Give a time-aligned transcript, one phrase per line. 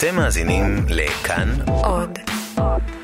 [0.00, 2.18] אתם מאזינים לכאן עוד.
[2.56, 2.99] עוד.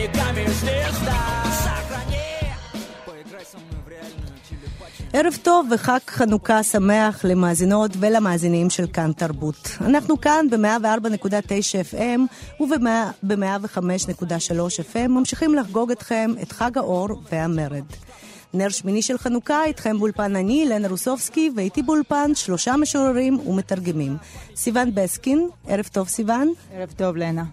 [0.00, 1.20] Плавниками звезда
[1.64, 2.30] Сохрани,
[3.06, 9.12] поиграй со мной в реальную телепатию ערב טוב וחג חנוכה שמח למאזינות ולמאזינים של כאן
[9.12, 9.68] תרבות.
[9.80, 12.20] אנחנו כאן ב-104.9 FM
[12.62, 17.84] וב-105.3 FM ממשיכים לחגוג אתכם את חג האור והמרד.
[18.54, 24.16] נר שמיני של חנוכה, איתכם באולפן אני, לנה רוסובסקי, ואיתי באולפן שלושה משוררים ומתרגמים.
[24.56, 26.52] סיון בסקין, ערב טוב סיון.
[26.74, 27.44] ערב טוב, לנה.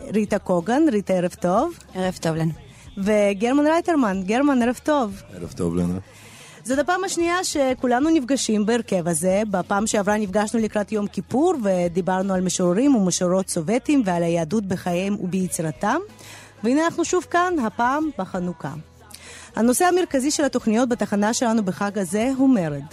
[0.00, 1.78] ריטה קוגן, ריטה ערב טוב.
[1.94, 2.52] ערב טוב, לנה.
[2.98, 5.22] וגרמן רייטרמן, גרמן ערב טוב.
[5.34, 5.98] ערב טוב, לנה.
[6.64, 9.42] זאת הפעם השנייה שכולנו נפגשים בהרכב הזה.
[9.50, 15.98] בפעם שעברה נפגשנו לקראת יום כיפור ודיברנו על משוררים ומשוררות סובייטים ועל היהדות בחייהם וביצירתם.
[16.62, 18.72] והנה אנחנו שוב כאן, הפעם בחנוכה.
[19.56, 22.84] הנושא המרכזי של התוכניות בתחנה שלנו בחג הזה הוא מרד.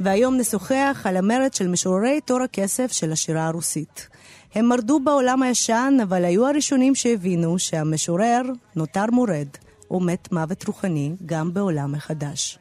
[0.00, 4.08] והיום נשוחח על המרד של משוררי תור הכסף של השירה הרוסית.
[4.54, 8.42] הם מרדו בעולם הישן, אבל היו הראשונים שהבינו שהמשורר
[8.76, 9.48] נותר מורד,
[9.90, 12.58] או מת מוות רוחני, גם בעולם החדש.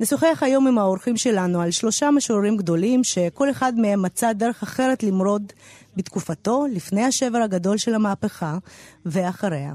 [0.00, 5.02] נשוחח היום עם האורחים שלנו על שלושה משוררים גדולים שכל אחד מהם מצא דרך אחרת
[5.02, 5.52] למרוד
[5.96, 8.58] בתקופתו, לפני השבר הגדול של המהפכה
[9.06, 9.74] ואחריה.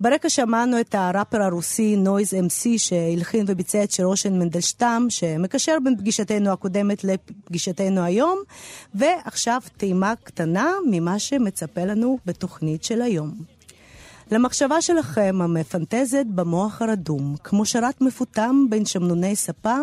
[0.00, 5.96] ברקע שמענו את הראפר הרוסי נויז אמסי שהלחין וביצע את שירו של מנדלשטם, שמקשר בין
[5.96, 8.38] פגישתנו הקודמת לפגישתנו היום,
[8.94, 13.34] ועכשיו טעימה קטנה ממה שמצפה לנו בתוכנית של היום.
[14.32, 19.76] למחשבה שלכם המפנטזת במוח הרדום, כמו שרת מפותם בין שמנוני ספה,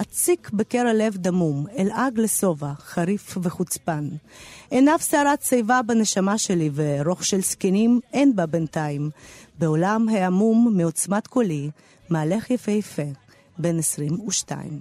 [0.00, 4.08] אציק בקר הלב דמום, אלעג לשובע, חריף וחוצפן.
[4.70, 9.10] עיניו שערת שיבה בנשמה שלי, ורוך של זקנים אין בה בינתיים.
[9.58, 11.70] בעולם העמום מעוצמת קולי,
[12.10, 13.02] מהלך יפהפה,
[13.58, 14.80] בן 22.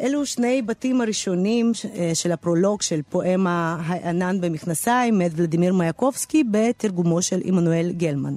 [0.00, 1.72] אלו שני בתים הראשונים
[2.14, 8.34] של הפרולוג של פואמה הענן במכנסיים מאת ולדימיר מייקובסקי בתרגומו של עמנואל גלמן.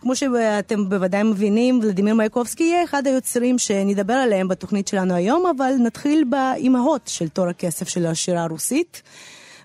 [0.00, 5.72] כמו שאתם בוודאי מבינים, ולדימיר מייקובסקי יהיה אחד היוצרים שנדבר עליהם בתוכנית שלנו היום, אבל
[5.78, 9.02] נתחיל באימהות של תור הכסף של השירה הרוסית.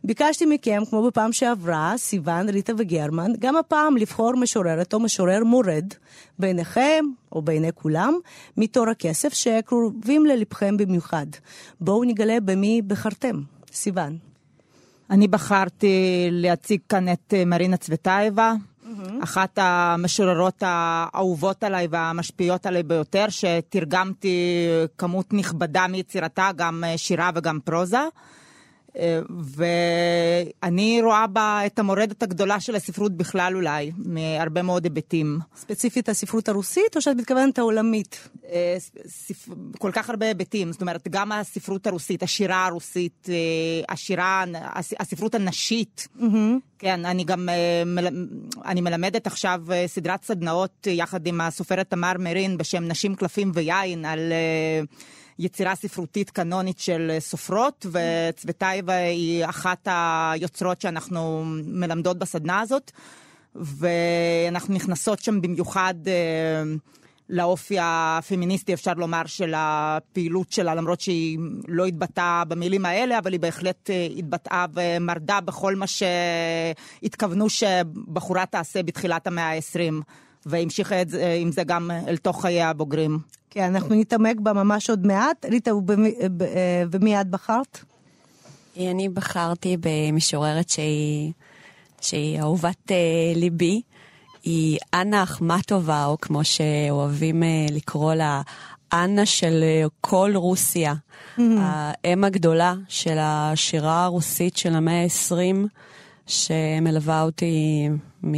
[0.05, 5.85] ביקשתי מכם, כמו בפעם שעברה, סיוון, ריטה וגרמן, גם הפעם לבחור משוררת או משורר מורד
[6.39, 8.13] בעיניכם, או בעיני כולם,
[8.57, 11.25] מתור הכסף שקרובים ללבכם במיוחד.
[11.81, 13.41] בואו נגלה במי בחרתם.
[13.71, 14.17] סיוון.
[15.09, 19.23] אני בחרתי להציג כאן את מרינה צווטאייבה, mm-hmm.
[19.23, 24.67] אחת המשוררות האהובות עליי והמשפיעות עליי ביותר, שתרגמתי
[24.97, 28.03] כמות נכבדה מיצירתה, גם שירה וגם פרוזה.
[30.59, 35.39] ואני רואה בה את המורדת הגדולה של הספרות בכלל אולי, מהרבה מאוד היבטים.
[35.55, 38.29] ספציפית הספרות הרוסית, או שאת מתכוונת העולמית?
[39.79, 43.27] כל כך הרבה היבטים, זאת אומרת, גם הספרות הרוסית, השירה הרוסית,
[43.89, 44.43] השירה,
[44.99, 46.07] הספרות הנשית.
[46.17, 46.25] Mm-hmm.
[46.79, 47.49] כן, אני גם,
[48.65, 54.33] אני מלמדת עכשיו סדרת סדנאות יחד עם הסופרת תמר מרין בשם נשים, קלפים ויין, על...
[55.39, 62.91] יצירה ספרותית קנונית של סופרות, וצווטייבה היא אחת היוצרות שאנחנו מלמדות בסדנה הזאת,
[63.55, 65.93] ואנחנו נכנסות שם במיוחד
[67.29, 73.39] לאופי הפמיניסטי, אפשר לומר, של הפעילות שלה, למרות שהיא לא התבטאה במילים האלה, אבל היא
[73.39, 80.03] בהחלט התבטאה ומרדה בכל מה שהתכוונו שבחורה תעשה בתחילת המאה ה-20.
[80.45, 80.95] והמשיכה
[81.41, 83.19] עם זה גם אל תוך חיי הבוגרים.
[83.49, 85.45] כן, אנחנו נתעמק בה ממש עוד מעט.
[85.45, 85.71] ריטה,
[86.91, 87.79] ומי את בחרת?
[88.77, 91.31] אני בחרתי במשוררת שהיא,
[92.01, 92.97] שהיא אהובת אה,
[93.35, 93.81] ליבי.
[94.43, 98.41] היא אנה אחמטובה, או כמו שאוהבים אה, לקרוא לה,
[98.93, 100.93] אנה של אה, כל רוסיה.
[100.93, 101.41] Mm-hmm.
[101.59, 105.67] האם הגדולה של השירה הרוסית של המאה ה-20,
[106.27, 107.89] שמלווה אותי
[108.23, 108.33] מ...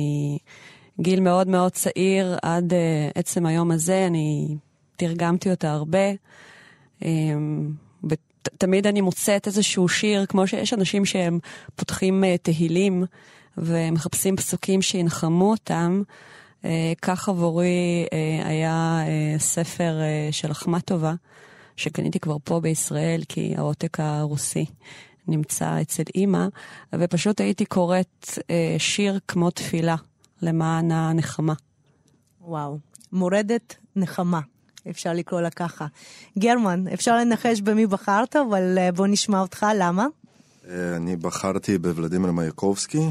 [1.01, 2.75] גיל מאוד מאוד צעיר עד uh,
[3.15, 4.57] עצם היום הזה, אני
[4.95, 6.11] תרגמתי אותה הרבה.
[6.99, 7.05] Um,
[8.57, 11.39] תמיד אני מוצאת איזשהו שיר, כמו שיש אנשים שהם
[11.75, 13.03] פותחים uh, תהילים
[13.57, 16.01] ומחפשים פסוקים שינחמו אותם.
[16.63, 16.65] Uh,
[17.01, 21.13] כך עבורי uh, היה uh, ספר uh, של אחמטובה,
[21.75, 24.65] שקניתי כבר פה בישראל, כי העותק הרוסי
[25.27, 26.47] נמצא אצל אימא,
[26.95, 29.95] ופשוט הייתי קוראת אה, שיר כמו תפילה
[30.41, 31.53] למען הנחמה.
[32.41, 32.77] וואו,
[33.11, 34.39] מורדת נחמה.
[34.89, 35.85] אפשר לקרוא לה ככה.
[36.37, 40.07] גרמן, אפשר לנחש במי בחרת, אבל אה, בוא נשמע אותך, למה?
[40.69, 43.09] אה, אני בחרתי בוולדימיר מייקובסקי.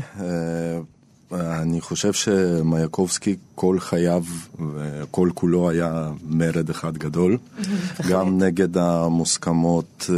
[1.33, 4.25] אני חושב שמייקובסקי כל חייו
[4.75, 7.39] וכל כולו היה מרד אחד גדול.
[8.11, 10.11] גם נגד המוסכמות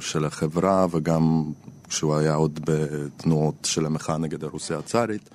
[0.00, 1.44] של החברה וגם
[1.88, 5.30] כשהוא היה עוד בתנועות של המחאה נגד הרוסיה הצארית.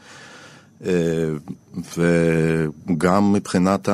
[1.98, 3.90] וגם מבחינת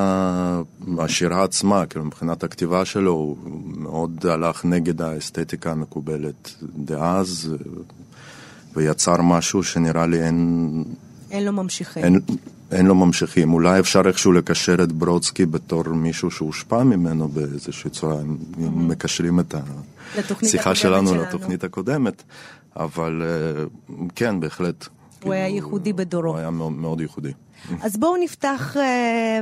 [0.98, 3.38] השירה עצמה, כאילו מבחינת הכתיבה שלו, הוא
[3.78, 7.56] מאוד הלך נגד האסתטיקה המקובלת דאז,
[8.76, 10.84] ויצר משהו שנראה לי אין...
[11.32, 12.04] אין לו ממשיכים.
[12.04, 12.20] אין,
[12.72, 13.54] אין לו ממשיכים.
[13.54, 18.70] אולי אפשר איכשהו לקשר את ברודסקי בתור מישהו שהושפע ממנו באיזושהי צורה, אם mm-hmm.
[18.70, 19.56] מקשרים את
[20.18, 22.24] השיחה שלנו, שלנו לתוכנית הקודמת,
[22.76, 23.22] אבל
[24.16, 24.88] כן, בהחלט.
[25.25, 26.30] הוא היה כאילו, ייחודי בדורו.
[26.30, 27.31] הוא היה מאוד, מאוד ייחודי.
[27.81, 28.80] אז בואו נפתח uh,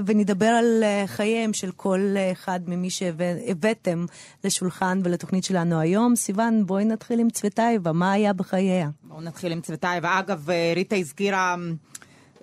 [0.05, 4.05] ונדבר על uh, חייהם של כל uh, אחד ממי שהבאתם
[4.43, 6.15] לשולחן ולתוכנית שלנו היום.
[6.15, 8.89] סיוון, בואי נתחיל עם צוותאיבה, מה היה בחייה?
[9.03, 10.19] בואו נתחיל עם צוותאיבה.
[10.19, 11.55] אגב, ריטה הזכירה...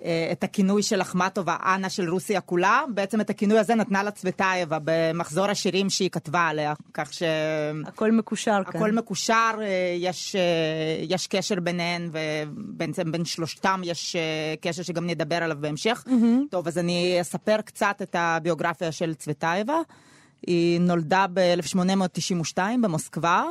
[0.03, 2.81] אה, את הכינוי של אחמטובה, אנה של רוסיה כולה.
[2.93, 7.23] בעצם את הכינוי הזה נתנה לה צוותאייבה במחזור השירים שהיא כתבה עליה, כך ש...
[7.85, 8.81] הכל מקושר כאן.
[8.81, 14.15] הכל מקושר, אה, יש, אה, יש קשר ביניהן, ובעצם בין שלושתם יש
[14.61, 16.03] קשר שגם נדבר עליו בהמשך.
[16.07, 16.49] Mm-hmm.
[16.49, 19.77] טוב, אז אני אספר קצת את הביוגרפיה של צוותאייבה.
[20.47, 23.43] היא נולדה ב-1892 במוסקבה.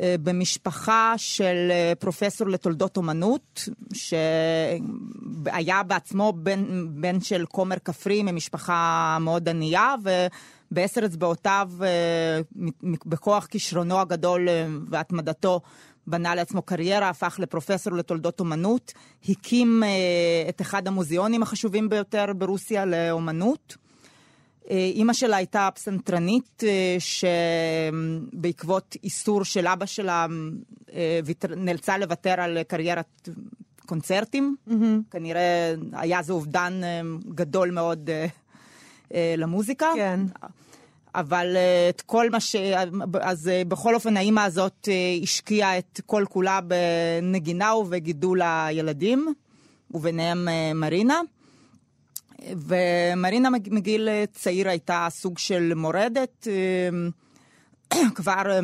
[0.00, 9.18] אה, במשפחה של אה, פרופסור לתולדות אומנות, שהיה בעצמו בן, בן של כומר כפרי ממשפחה
[9.20, 9.94] מאוד ענייה,
[10.70, 12.40] ובעשר אצבעותיו, אה,
[12.82, 14.48] בכוח כישרונו הגדול
[14.88, 15.60] והתמדתו,
[16.06, 18.92] בנה לעצמו קריירה, הפך לפרופסור לתולדות אומנות,
[19.28, 19.82] הקים
[20.48, 23.76] את אחד המוזיאונים החשובים ביותר ברוסיה לאומנות.
[24.70, 26.96] אימא שלה הייתה פסנתרנית אה,
[28.30, 30.26] שבעקבות איסור של אבא שלה
[30.92, 31.20] אה,
[31.56, 33.28] נאלצה לוותר על קריירת
[33.86, 34.56] קונצרטים.
[34.68, 34.72] Mm-hmm.
[35.10, 37.00] כנראה היה זה אובדן אה,
[37.34, 38.10] גדול מאוד
[39.36, 39.86] למוזיקה.
[39.94, 40.20] כן.
[41.14, 41.56] אבל
[41.88, 42.56] את כל מה ש...
[43.20, 44.88] אז בכל אופן האימא הזאת
[45.22, 49.34] השקיעה את כל כולה בנגינה ובגידול הילדים,
[49.90, 51.20] וביניהם מרינה.
[52.42, 56.48] ומרינה מגיל צעיר הייתה סוג של מורדת.
[56.50, 58.60] אה, כבר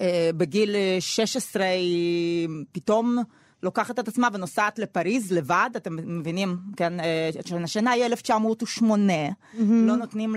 [0.00, 3.18] אה, בגיל 16 היא פתאום
[3.62, 7.30] לוקחת את עצמה ונוסעת לפריז לבד, אתם מבינים, כן, אה,
[7.64, 9.58] השנה היא 1908, mm-hmm.
[9.60, 10.34] לא נותנים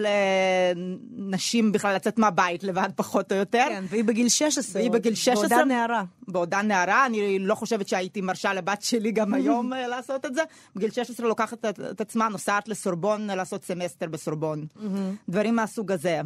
[1.17, 3.65] לנשים בכלל לצאת מהבית לבד פחות או יותר.
[3.69, 4.81] כן, והיא בגיל 16.
[4.81, 5.49] והיא בגיל 16.
[5.49, 6.03] בעודה נערה.
[6.27, 10.41] בעודה נערה, אני לא חושבת שהייתי מרשה לבת שלי גם היום אה, לעשות את זה.
[10.75, 14.65] בגיל 16 לוקחת את עצמה, נוסעת לסורבון לעשות סמסטר בסורבון.
[14.75, 15.29] Mm-hmm.
[15.29, 16.21] דברים מהסוג הזה.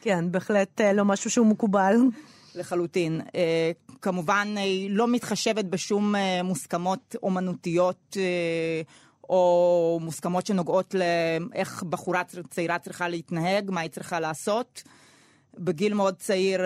[0.00, 1.96] כן, בהחלט אה, לא משהו שהוא מקובל.
[2.54, 3.20] לחלוטין.
[3.34, 3.70] אה,
[4.02, 8.82] כמובן, היא לא מתחשבת בשום אה, מוסכמות אומנותיות אה,
[9.30, 14.82] או מוסכמות שנוגעות לאיך בחורה צעירה צריכה להתנהג, מה היא צריכה לעשות.
[15.58, 16.60] בגיל מאוד צעיר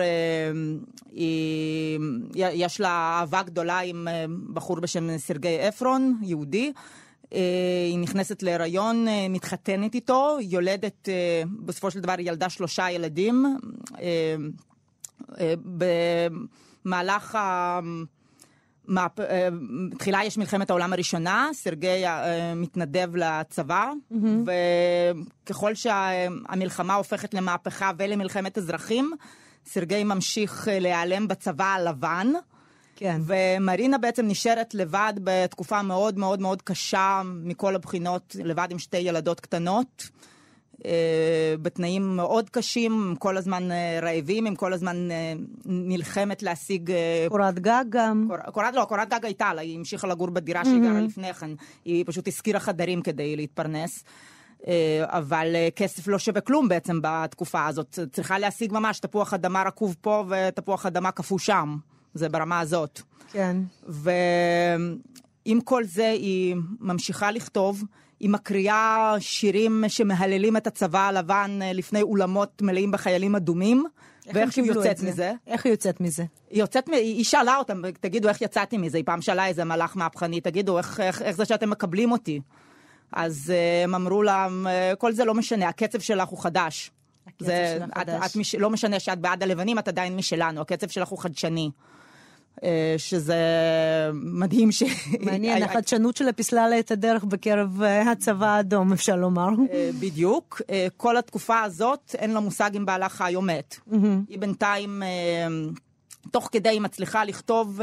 [1.11, 1.99] היא,
[2.35, 4.07] יש לה אהבה גדולה עם
[4.53, 6.73] בחור בשם סרגי אפרון, יהודי.
[7.31, 11.09] היא נכנסת להיריון, מתחתנת איתו, יולדת,
[11.65, 13.57] בסופו של דבר ילדה שלושה ילדים.
[15.39, 15.53] אה,
[16.83, 17.79] במהלך ה...
[18.87, 19.19] מהפ...
[19.19, 19.47] אה,
[19.97, 24.49] תחילה יש מלחמת העולם הראשונה, סרגי אה, מתנדב לצבא, mm-hmm.
[25.45, 29.11] וככל שהמלחמה הופכת למהפכה ולמלחמת אזרחים,
[29.65, 32.27] סרגי ממשיך להיעלם בצבא הלבן.
[32.95, 33.21] כן.
[33.25, 39.39] ומרינה בעצם נשארת לבד בתקופה מאוד מאוד מאוד קשה מכל הבחינות, לבד עם שתי ילדות
[39.39, 40.09] קטנות.
[40.85, 45.33] אה, בתנאים מאוד קשים, כל הזמן אה, רעבים, הם כל הזמן אה,
[45.65, 46.91] נלחמת להשיג...
[47.29, 48.27] קורת גג גם.
[48.27, 51.49] קור, קורת, לא, קורת גג הייתה לה, היא המשיכה לגור בדירה שהיא גרה לפני כן,
[51.85, 54.03] היא פשוט השכירה חדרים כדי להתפרנס.
[55.03, 57.99] אבל כסף לא שווה כלום בעצם בתקופה הזאת.
[58.11, 61.77] צריכה להשיג ממש תפוח אדמה רקוב פה ותפוח אדמה קפוא שם.
[62.13, 63.01] זה ברמה הזאת.
[63.31, 63.57] כן.
[63.87, 67.83] ועם כל זה היא ממשיכה לכתוב.
[68.19, 73.85] היא מקריאה שירים שמהללים את הצבא הלבן אה, לפני אולמות מלאים בחיילים אדומים.
[74.33, 75.31] ואיך היא יוצאת מזה?
[75.47, 76.25] איך היא יוצאת מזה?
[76.49, 80.41] היא יוצאת, היא שאלה אותם, תגידו איך יצאתי מזה, היא פעם שאלה איזה מלאך מהפכני,
[80.41, 82.41] תגידו איך, איך, איך זה שאתם מקבלים אותי.
[83.11, 86.91] אז uh, הם אמרו לה, אה, כל זה לא משנה, הקצב שלך הוא חדש.
[87.39, 91.19] זה, את, את מש, לא משנה שאת בעד הלבנים, את עדיין משלנו, הקצב שלך הוא
[91.19, 91.71] חדשני.
[92.63, 93.35] אה, שזה
[94.13, 94.83] מדהים ש...
[95.19, 99.49] מעניין, החדשנות שלה פיסלה לה את הדרך בקרב אה, הצבא האדום, אפשר לומר.
[99.71, 100.61] אה, בדיוק.
[100.97, 103.75] כל התקופה הזאת, אין לה מושג אם בעלה חי או מת.
[104.29, 105.03] היא בינתיים...
[106.31, 107.79] תוך כדי היא מצליחה לכתוב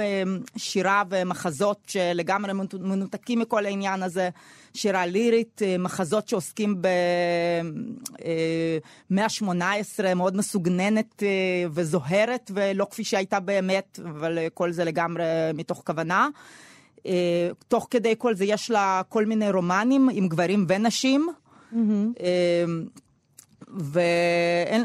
[0.56, 4.30] שירה ומחזות שלגמרי מנותקים מכל העניין הזה.
[4.74, 6.82] שירה לירית, מחזות שעוסקים
[9.10, 11.22] במאה ה-18, מאוד מסוגננת
[11.70, 15.24] וזוהרת, ולא כפי שהייתה באמת, אבל כל זה לגמרי
[15.54, 16.28] מתוך כוונה.
[17.68, 21.28] תוך כדי כל זה יש לה כל מיני רומנים עם גברים ונשים.
[21.72, 21.76] Mm-hmm.
[23.68, 24.84] ואין,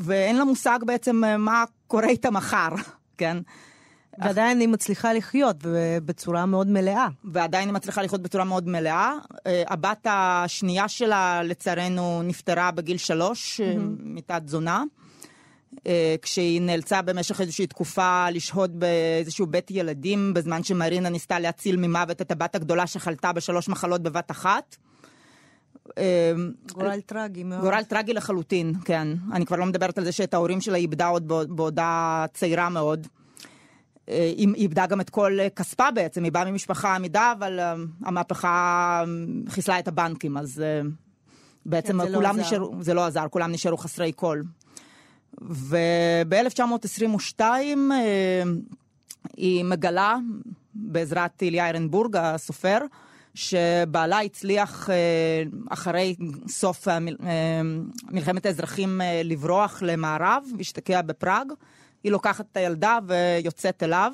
[0.00, 2.68] ואין לה מושג בעצם מה קורה איתה מחר,
[3.18, 3.36] כן?
[4.18, 5.56] ועדיין היא מצליחה לחיות
[6.04, 7.08] בצורה מאוד מלאה.
[7.24, 9.12] ועדיין היא מצליחה לחיות בצורה מאוד מלאה.
[9.46, 13.80] אה, הבת השנייה שלה, לצערנו, נפטרה בגיל שלוש, mm-hmm.
[14.00, 14.82] מיטת תזונה.
[15.86, 22.20] אה, כשהיא נאלצה במשך איזושהי תקופה לשהות באיזשהו בית ילדים, בזמן שמרינה ניסתה להציל ממוות
[22.20, 24.76] את הבת הגדולה שחלתה בשלוש מחלות בבת אחת.
[26.72, 27.60] גורל טרגי מאוד.
[27.60, 29.08] גורל טרגי לחלוטין, כן.
[29.32, 33.06] אני כבר לא מדברת על זה שאת ההורים שלה איבדה עוד בעודה צעירה מאוד.
[34.06, 37.60] היא איבדה גם את כל כספה בעצם, היא באה ממשפחה עמידה, אבל
[38.04, 39.04] המהפכה
[39.48, 40.62] חיסלה את הבנקים, אז
[41.66, 44.42] בעצם כן, כולם לא נשארו, זה לא עזר, כולם נשארו חסרי כל.
[45.40, 47.40] וב-1922
[49.36, 50.16] היא מגלה,
[50.74, 52.78] בעזרת איליה ארנבורג, הסופר,
[53.34, 54.90] שבעלה הצליח
[55.70, 56.16] אחרי
[56.48, 56.88] סוף
[58.10, 61.52] מלחמת האזרחים לברוח למערב, השתקע בפראג.
[62.06, 64.12] היא לוקחת את הילדה ויוצאת אליו.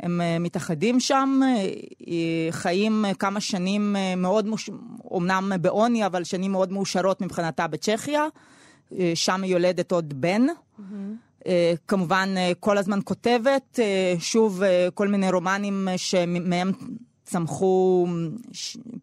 [0.00, 4.70] הם אה, מתאחדים שם, אה, חיים כמה שנים אה, מאוד, מוש...
[5.04, 8.26] אומנם בעוני, אבל שנים מאוד מאושרות מבחינתה בצ'כיה.
[9.14, 10.42] שם היא יולדת עוד בן.
[10.48, 11.44] Mm-hmm.
[11.88, 12.28] כמובן,
[12.60, 13.78] כל הזמן כותבת,
[14.18, 14.62] שוב,
[14.94, 16.72] כל מיני רומנים שמהם
[17.24, 18.06] צמחו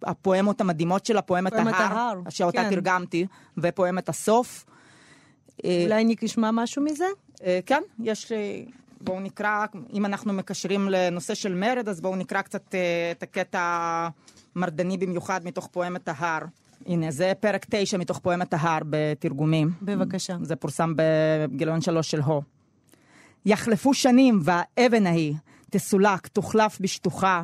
[0.03, 2.70] הפואמות המדהימות שלה, פואמת ההר, ההר, שאותה כן.
[2.70, 3.25] תרגמתי,
[3.58, 4.65] ופואמת הסוף.
[5.63, 7.06] אולי נשמע משהו מזה?
[7.43, 8.31] אה, כן, יש,
[9.01, 13.59] בואו נקרא, אם אנחנו מקשרים לנושא של מרד, אז בואו נקרא קצת אה, את הקטע
[14.55, 16.41] המרדני במיוחד מתוך פואמת ההר.
[16.85, 19.71] הנה, זה פרק תשע מתוך פואמת ההר בתרגומים.
[19.81, 20.35] בבקשה.
[20.41, 22.41] זה פורסם בגיליון שלוש של הו.
[23.45, 25.35] יחלפו שנים והאבן ההיא
[25.69, 27.43] תסולק, תוחלף בשטוחה,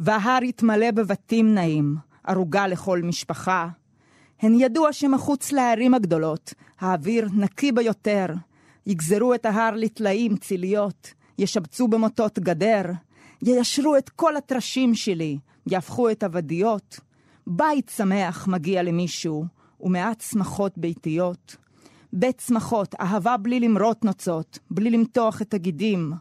[0.00, 3.68] וההר יתמלא בבתים נעים, ערוגה לכל משפחה.
[4.40, 8.26] הן ידוע שמחוץ לערים הגדולות, האוויר נקי ביותר,
[8.86, 12.82] יגזרו את ההר לטלאים ציליות, ישבצו במוטות גדר,
[13.42, 17.00] יישרו את כל הטרשים שלי, יהפכו את עבדיות.
[17.46, 19.44] בית שמח מגיע למישהו,
[19.80, 21.56] ומעט צמחות ביתיות.
[22.12, 26.12] בית צמחות, אהבה בלי למרות נוצות, בלי למתוח את הגידים.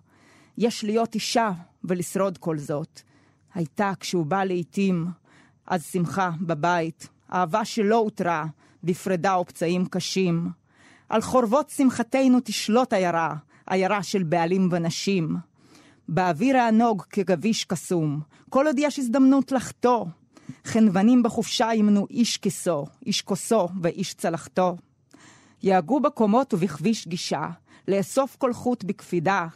[0.57, 1.51] יש להיות אישה
[1.83, 3.01] ולשרוד כל זאת.
[3.53, 5.07] הייתה כשהוא בא לעתים,
[5.67, 8.45] אז שמחה בבית, אהבה שלא הותרה,
[8.83, 10.60] בפרידה ופצעים קשים.
[11.11, 13.35] על חורבות שמחתנו תשלוט עיירה,
[13.67, 15.35] עיירה של בעלים ונשים.
[16.09, 20.05] באוויר הענוג כגביש קסום, כל עוד יש הזדמנות לחטוא.
[20.65, 24.77] חנוונים בחופשה ימנו איש כיסו, איש כוסו ואיש צלחתו.
[25.63, 27.47] יהגו בקומות ובכביש גישה,
[27.87, 29.47] לאסוף כל חוט בקפידה,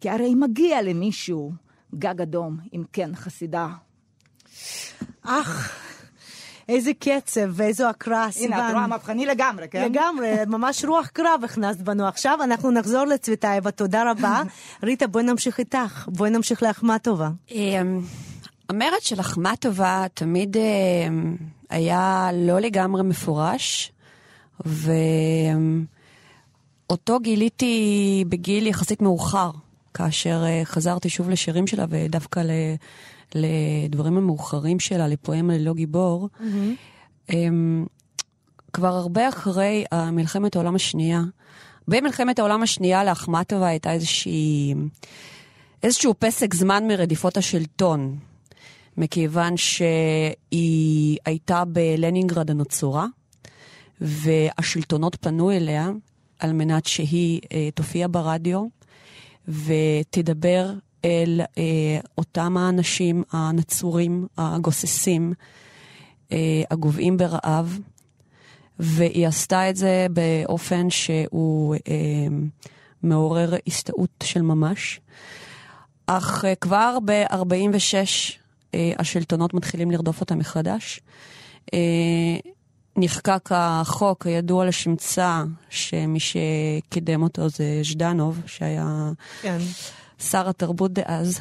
[0.00, 1.52] כי הרי מגיע למישהו
[1.94, 3.68] גג אדום, אם כן חסידה.
[5.22, 5.72] אך,
[6.68, 8.52] איזה קצב ואיזו הקראה, סיוון.
[8.52, 9.84] הנה, את רואה, מהפכני לגמרי, כן?
[9.84, 12.06] לגמרי, ממש רוח קרב הכנסת בנו.
[12.06, 14.42] עכשיו אנחנו נחזור לצוותה, תודה רבה.
[14.82, 17.30] ריטה, בואי נמשיך איתך, בואי נמשיך לאחמטובה.
[17.50, 18.00] אמ,
[18.68, 21.36] המרד של אחמטובה תמיד אמ,
[21.70, 23.92] היה לא לגמרי מפורש,
[26.90, 29.50] ואותו גיליתי בגיל יחסית מאוחר,
[29.94, 32.42] כאשר אה, חזרתי שוב לשירים שלה, ודווקא
[33.34, 37.32] לדברים המאוחרים שלה, לפואמה ללא גיבור, mm-hmm.
[38.72, 41.22] כבר הרבה אחרי מלחמת העולם השנייה,
[41.88, 44.74] במלחמת העולם השנייה לאחמטובה הייתה איזושהי,
[45.82, 48.18] איזשהו פסק זמן מרדיפות השלטון,
[48.96, 53.06] מכיוון שהיא הייתה בלנינגרד הנצורה,
[54.00, 55.90] והשלטונות פנו אליה
[56.38, 58.66] על מנת שהיא אה, תופיע ברדיו
[59.48, 60.72] ותדבר
[61.04, 61.62] אל אה,
[62.18, 65.32] אותם האנשים הנצורים, הגוססים,
[66.32, 67.78] אה, הגוועים ברעב,
[68.78, 72.36] והיא עשתה את זה באופן שהוא אה,
[73.02, 75.00] מעורר הסתאות של ממש.
[76.06, 77.94] אך אה, כבר ב-46'
[78.74, 81.00] אה, השלטונות מתחילים לרדוף אותה מחדש.
[81.74, 81.78] אה,
[82.96, 89.10] נחקק החוק הידוע לשמצה, שמי שקידם אותו זה ז'דנוב, שהיה
[89.42, 89.58] כן.
[90.18, 91.40] שר התרבות דאז.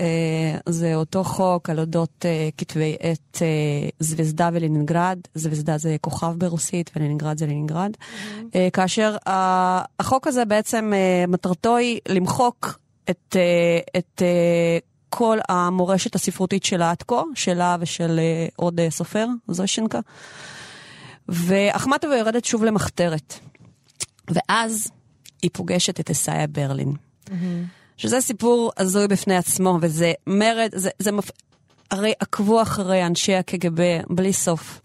[0.00, 6.34] אה, זה אותו חוק על אודות אה, כתבי עת אה, זווזדה ולנינגרד, זווזדה זה כוכב
[6.38, 7.90] ברוסית ולנינגרד זה לנינגרד,
[8.72, 10.92] כאשר החוק הזה בעצם
[11.28, 12.78] מטרתו היא למחוק
[13.10, 13.36] את,
[13.96, 14.22] את
[15.08, 18.20] כל המורשת הספרותית שלה עד כה, שלה ושל
[18.56, 20.00] עוד סופר, זושנקה,
[21.28, 23.34] ואחמטובה יורדת שוב למחתרת.
[24.28, 24.90] ואז
[25.42, 26.92] היא פוגשת את אסאיה ברלין.
[27.26, 27.77] Mm-hmm.
[27.98, 31.30] שזה סיפור הזוי בפני עצמו, וזה מרד, זה, זה מפ...
[31.90, 34.80] הרי עקבו אחרי אנשי הקג"ב בלי סוף,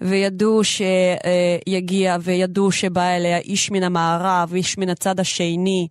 [0.00, 5.88] וידעו שיגיע, וידעו שבא אליה איש מן המערב, איש מן הצד השני,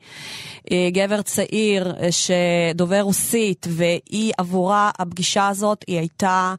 [0.72, 6.56] אה, גבר צעיר אה, שדובר רוסית, והיא עבורה, הפגישה הזאת, היא הייתה...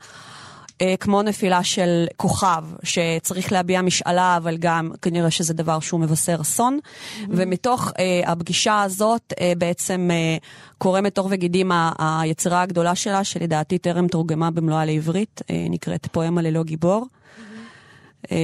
[0.83, 6.41] אה, כמו נפילה של כוכב, שצריך להביע משאלה, אבל גם כנראה שזה דבר שהוא מבשר
[6.41, 6.79] אסון.
[6.83, 7.27] Mm-hmm.
[7.29, 10.37] ומתוך אה, הפגישה הזאת אה, בעצם אה,
[10.79, 16.63] קורמת עור וגידים היצירה הגדולה שלה, שלדעתי טרם תורגמה במלואה לעברית, אה, נקראת פואמה ללא
[16.63, 17.07] גיבור.
[17.07, 18.33] Mm-hmm.
[18.33, 18.37] אה,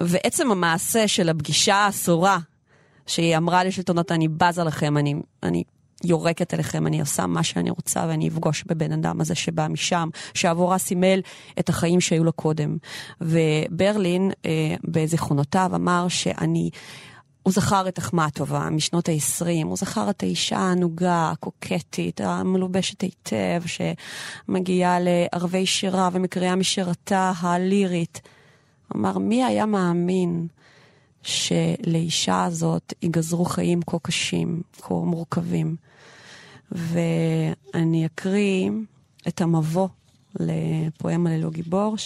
[0.00, 2.38] ועצם המעשה של הפגישה האסורה,
[3.06, 5.62] שהיא אמרה לשלטונות, אני בזה לכם, אני, אני
[6.04, 10.78] יורקת אליכם, אני עושה מה שאני רוצה ואני אפגוש בבן אדם הזה שבא משם, שעבורה
[10.78, 11.20] סימל
[11.58, 12.76] את החיים שהיו לו קודם.
[13.20, 16.70] וברלין, אה, בזיכרונותיו, אמר שאני...
[17.42, 24.98] הוא זכר את אחמטובה משנות ה-20, הוא זכר את האישה הענוגה, הקוקטית, המלובשת היטב, שמגיעה
[25.00, 28.20] לערבי שירה ומקריאה משירתה הלירית.
[28.96, 30.46] אמר, מי היה מאמין
[31.22, 35.76] שלאישה הזאת ייגזרו חיים כה קשים, כה מורכבים?
[36.72, 38.70] ואני אקריא
[39.28, 39.88] את המבוא
[40.40, 41.96] לפואמה ללא גיבור,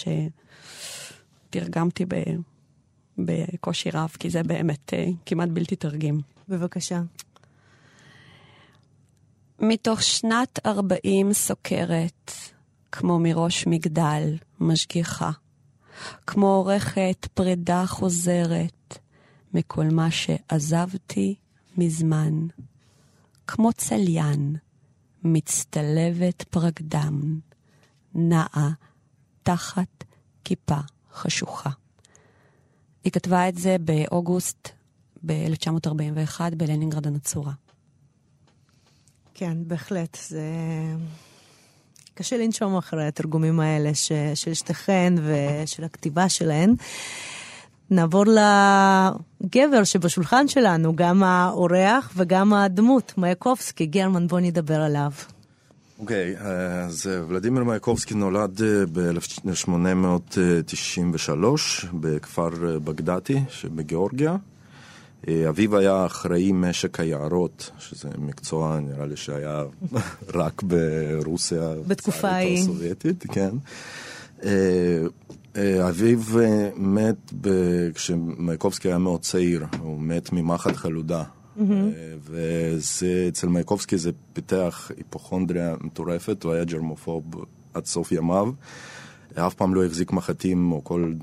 [1.49, 2.15] שתרגמתי ב...
[3.17, 4.95] בקושי רב, כי זה באמת uh,
[5.25, 6.15] כמעט בלתי תרגיל.
[6.49, 7.01] בבקשה.
[9.59, 12.31] מתוך שנת ארבעים סוקרת,
[12.91, 15.31] כמו מראש מגדל, משגיחה,
[16.27, 18.97] כמו עורכת פרידה חוזרת
[19.53, 21.35] מכל מה שעזבתי
[21.77, 22.47] מזמן.
[23.47, 24.55] כמו צליין,
[25.23, 27.39] מצטלבת פרקדם,
[28.15, 28.69] נעה
[29.43, 30.03] תחת
[30.43, 30.77] כיפה
[31.13, 31.69] חשוכה.
[33.03, 34.69] היא כתבה את זה באוגוסט
[35.25, 37.53] ב-1941 בלנינגרד הנצורה.
[39.33, 40.17] כן, בהחלט.
[40.29, 40.43] זה...
[42.13, 44.11] קשה לנשום אחרי התרגומים האלה ש...
[44.35, 46.75] של שתיכן ושל הכתיבה שלהן.
[47.89, 48.23] נעבור
[49.41, 53.85] לגבר שבשולחן שלנו, גם האורח וגם הדמות, מייקובסקי.
[53.85, 55.11] גרמן, בוא נדבר עליו.
[55.99, 64.35] אוקיי, okay, אז אה, ולדימיר מייקובסקי נולד אה, ב-1893 בכפר אה, בגדתי שבגיאורגיה.
[65.49, 69.63] אביו היה אחראי משק היערות, שזה מקצוע נראה לי שהיה
[70.33, 71.69] רק ברוסיה.
[71.87, 72.59] בתקופה ההיא.
[72.59, 73.49] הסובייטית, כן.
[74.45, 77.33] אה, אביו אה, מת
[77.93, 81.23] כשמייקובסקי היה מאוד צעיר, הוא מת ממחט חלודה.
[81.23, 81.61] Mm-hmm.
[82.23, 87.23] וזה, אצל מייקובסקי זה פיתח היפוכונדריה מטורפת, הוא היה ג'רמופוב
[87.73, 88.49] עד סוף ימיו.
[89.35, 91.13] אף פעם לא החזיק מחטים או כל,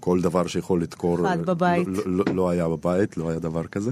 [0.00, 1.26] כל דבר שיכול לדקור.
[1.26, 1.88] אחד בבית.
[1.88, 3.90] לא, לא, לא היה בבית, לא היה דבר כזה.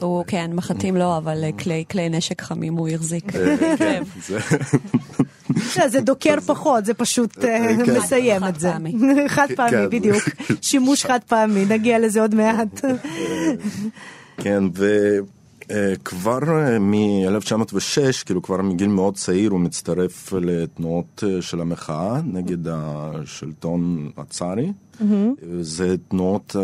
[0.00, 3.32] הוא, כן, מחטים לא, אבל כלי, כלי נשק חמים הוא החזיק.
[3.78, 4.38] כן, זה
[6.02, 7.98] דוקר פחות, זה פשוט אה, כן.
[7.98, 8.72] מסיים את זה.
[9.28, 9.90] חד פעמי, כן.
[9.90, 10.22] בדיוק.
[10.62, 12.84] שימוש חד פעמי, נגיע לזה עוד מעט.
[14.36, 22.20] כן, וכבר אה, מ-1906, כאילו כבר מגיל מאוד צעיר, הוא מצטרף לתנועות אה, של המחאה
[22.24, 24.72] נגד השלטון הצארי.
[25.60, 26.56] זה תנועות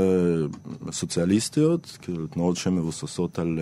[0.92, 3.58] סוציאליסטיות, כאילו תנועות שמבוססות על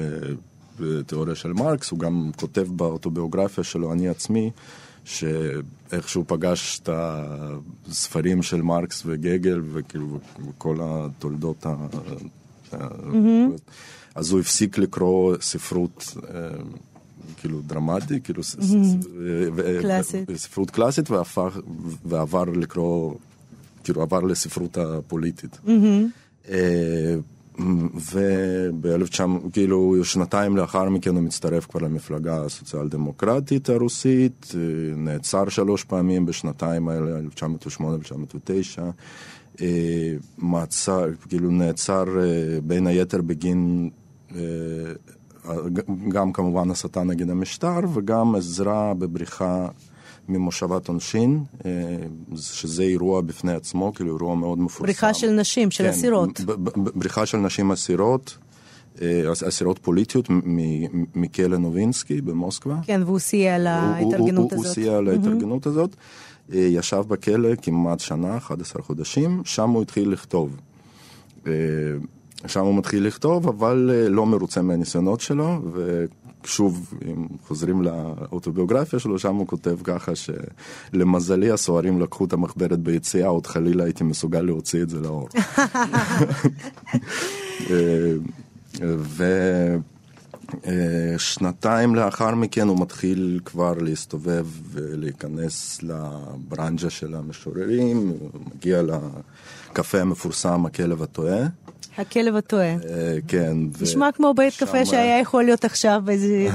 [1.07, 4.51] תיאוריה של מרקס, הוא גם כותב באוטוביוגרפיה שלו, אני עצמי,
[5.05, 10.19] שאיכשהו פגש את הספרים של מרקס וגגל וכאילו
[10.59, 11.77] כל התולדות ה...
[12.73, 13.61] Mm-hmm.
[14.15, 16.49] אז הוא הפסיק לקרוא ספרות אה,
[17.37, 18.43] כאילו דרמטי, כאילו
[19.81, 20.31] קלאסית.
[20.37, 21.59] ספרות קלאסית והפך,
[22.05, 23.15] ועבר לקרוא,
[23.85, 25.59] כאילו עבר לספרות הפוליטית.
[27.63, 28.15] Mm-hmm.
[28.15, 34.53] וב-1900, כאילו שנתיים לאחר מכן הוא מצטרף כבר למפלגה הסוציאל דמוקרטית הרוסית,
[34.97, 38.83] נעצר שלוש פעמים בשנתיים האלה, 1908 ו-1909.
[40.39, 43.91] מעצר, כאילו נעצר אה, בין היתר בגין
[44.35, 44.41] אה,
[46.09, 49.69] גם כמובן הסתה נגד המשטר וגם עזרה בבריחה
[50.29, 51.71] ממושבת עונשין, אה,
[52.37, 54.83] שזה אירוע בפני עצמו, כאילו אירוע מאוד מפורסם.
[54.83, 56.41] בריחה של נשים, של כן, אסירות.
[56.77, 58.39] בריחה של נשים אסירות,
[59.03, 60.29] אה, אסירות פוליטיות
[61.15, 62.77] מכלא נובינסקי במוסקבה.
[62.83, 64.65] כן, והוא סייע להתארגנות הזאת.
[64.67, 65.97] הוא סייע להתארגנות הזאת.
[66.53, 70.57] אה, ישב בכלא כמעט שנה, 11 חודשים, שם הוא התחיל לכתוב.
[71.47, 71.53] אה,
[72.47, 75.61] שם הוא מתחיל לכתוב, אבל אה, לא מרוצה מהניסיונות שלו,
[76.45, 83.29] ושוב, אם חוזרים לאוטוביוגרפיה שלו, שם הוא כותב ככה שלמזלי הסוהרים לקחו את המחברת ביציאה,
[83.29, 85.29] עוד חלילה הייתי מסוגל להוציא את זה לאור.
[87.71, 88.13] אה,
[91.17, 100.67] ושנתיים לאחר מכן הוא מתחיל כבר להסתובב ולהיכנס לברנג'ה של המשוררים, הוא מגיע לקפה המפורסם,
[100.67, 101.47] הכלב הטועה.
[101.99, 102.67] הכלב הטועה.
[102.73, 102.77] אה,
[103.29, 103.57] כן.
[103.81, 106.03] נשמע כמו בית קפה שהיה יכול להיות עכשיו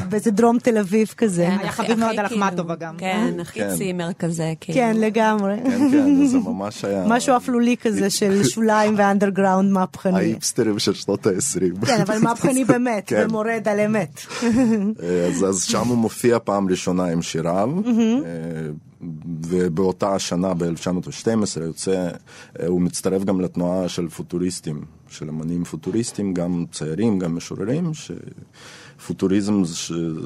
[0.09, 1.45] באיזה- דרום תל אביב כזה.
[1.49, 2.95] כן, היה חביב מאוד על כאילו- אחמטובה גם.
[2.97, 3.75] כן, הכי כן.
[3.77, 4.79] צימר כזה, כאילו.
[4.79, 5.55] כן, לגמרי.
[5.63, 7.03] כן, כן, זה ממש היה...
[7.07, 10.17] משהו אפלולי כזה של שוליים ואנדרגראונד מהפכני.
[10.19, 11.85] האיפסטרים של שנות ה-20.
[11.85, 13.25] כן, אבל מהפכני באמת, כן.
[13.29, 14.21] ומורד על אמת.
[15.27, 17.91] אז, אז שם הוא מופיע פעם ראשונה עם שיריו, אה,
[19.47, 22.09] ובאותה השנה, ב-1912, יוצא,
[22.59, 27.91] אה, הוא מצטרף גם לתנועה של פוטוריסטים, של אמנים פוטוריסטים, גם ציירים, גם משוררים,
[28.99, 29.63] שפוטוריזם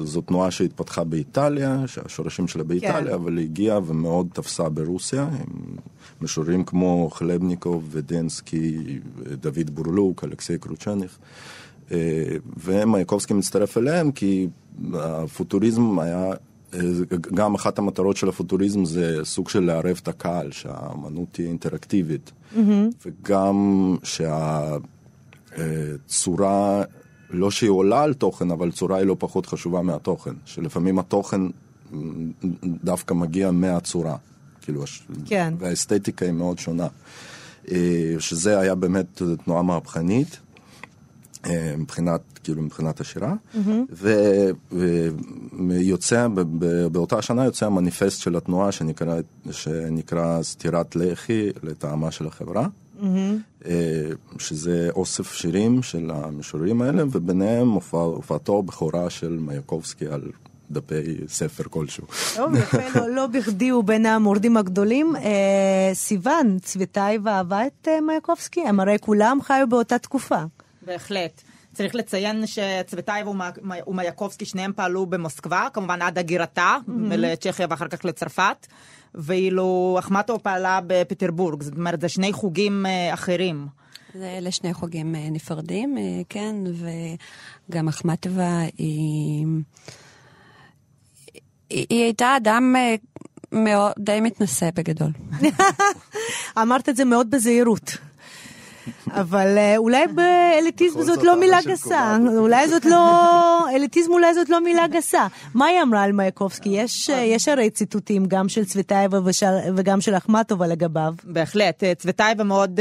[0.04, 3.12] זו תנועה שהתפתחה באיטליה, שהשורשים שלה באיטליה, כן.
[3.12, 5.76] אבל היא הגיעה ומאוד תפסה ברוסיה, עם
[6.20, 9.00] משוררים כמו חלבניקוב ודנסקי,
[9.40, 11.18] דוד בורלוק, אלכסיי קרוצ'ניך.
[11.92, 14.48] אה, ומייקובסקי מצטרף אליהם כי
[14.94, 16.32] הפוטוריזם היה,
[17.34, 22.32] גם אחת המטרות של הפוטוריזם זה סוג של לערב את הקהל, שהאמנות תהיה אינטראקטיבית,
[23.06, 23.96] וגם
[25.58, 26.82] שהצורה,
[27.30, 31.40] לא שהיא עולה על תוכן, אבל צורה היא לא פחות חשובה מהתוכן, שלפעמים התוכן
[32.64, 34.16] דווקא מגיע מהצורה,
[34.62, 34.84] כאילו,
[35.26, 35.54] כן.
[35.58, 36.86] והאסתטיקה היא מאוד שונה.
[37.70, 40.40] אה, שזה היה באמת תנועה מהפכנית.
[41.46, 43.34] אה, מבחינת, כאילו מבחינת השירה,
[43.92, 44.50] ו-
[45.68, 46.26] ויוצא,
[46.92, 52.66] באותה שנה יוצא המניפסט של התנועה שנקרא, שנקרא סטירת לחי לטעמה של החברה,
[53.66, 53.70] אה,
[54.38, 60.22] שזה אוסף שירים של המשוררים האלה, וביניהם הופע, הופעתו הבכורה של מייקובסקי על
[60.70, 62.04] דפי ספר כלשהו.
[62.36, 65.16] טוב, יפה, לא- לא בכדי הוא בין המורדים הגדולים.
[65.16, 68.60] אה, סיוון, צוויטאיבה אהבה את אה, מייקובסקי?
[68.60, 70.42] הם הרי כולם חיו באותה תקופה.
[70.82, 71.42] בהחלט.
[71.74, 73.26] צריך לציין שצוותייב
[73.86, 78.66] ומייקובסקי שניהם פעלו במוסקבה, כמובן עד הגירתה, לצ'כיה ואחר כך לצרפת,
[79.14, 83.66] ואילו אחמטו פעלה בפטרבורג, זאת אומרת, זה שני חוגים אה, אחרים.
[84.14, 86.56] זה אלה שני חוגים אה, נפרדים, אה, כן,
[87.68, 89.46] וגם אחמטובה היא...
[91.70, 92.74] היא הייתה אדם
[93.52, 95.10] מאוד, די מתנשא בגדול.
[96.62, 97.96] אמרת את זה מאוד בזהירות.
[99.10, 102.16] אבל אה, אולי באליטיזם בכל זאת לא מילה גסה.
[102.38, 105.26] אולי זאת לא, אליטיזם אולי זאת לא מילה גסה.
[105.54, 106.68] מה היא אמרה על מייקובסקי?
[106.68, 111.14] יש, אה, יש הרי ציטוטים גם של צוויטאיבה ושל- וגם של אחמטובה לגביו.
[111.24, 112.80] בהחלט, אה, צוותייבה מאוד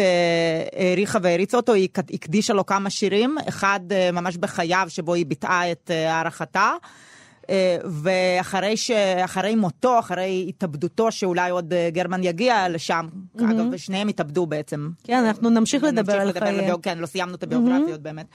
[0.74, 3.80] העריכה והעריצה אותו, היא הקדישה לו כמה שירים, אחד
[4.14, 6.72] ממש בחייו שבו היא ביטאה את הערכתה.
[7.52, 8.92] אה, ואחרי ש...
[9.26, 14.90] אחרי מותו, אחרי התאבדותו, שאולי עוד אה, גרמן יגיע לשם, אגב, ושניהם התאבדו בעצם.
[15.04, 16.46] כן, אנחנו נמשיך לדבר על לדבר.
[16.46, 18.26] הביוג- כן, לא סיימנו את הביוגרפיות באמת.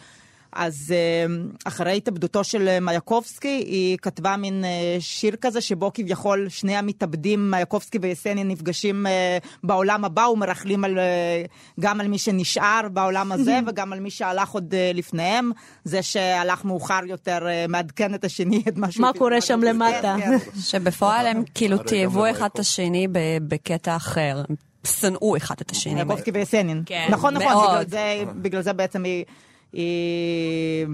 [0.59, 6.77] אז אה, אחרי התאבדותו של מייקובסקי, היא כתבה מין אה, שיר כזה, שבו כביכול שני
[6.77, 11.42] המתאבדים, מייקובסקי ויסנין, נפגשים אה, בעולם הבא ומרכלים על, אה,
[11.81, 15.51] גם על מי שנשאר בעולם הזה, וגם על מי שהלך עוד לפניהם.
[15.85, 17.38] זה שהלך מאוחר יותר
[17.69, 19.03] מעדכן את השני, את מה שהוא...
[19.03, 20.16] מה קורה שם שהוא- למטה.
[20.21, 20.61] כן, כן.
[20.61, 22.59] שבפועל הם כאילו תיעבו אחד את.
[22.59, 23.09] השני
[23.49, 24.42] בקטע אחר.
[24.87, 25.95] שנאו אחד את השני.
[25.95, 26.83] מייקובסקי ויסנין.
[26.87, 27.71] כן, נכון, נכון, מאוד.
[27.71, 29.25] בגלל זה, בגלל זה בעצם היא...
[29.72, 30.87] היא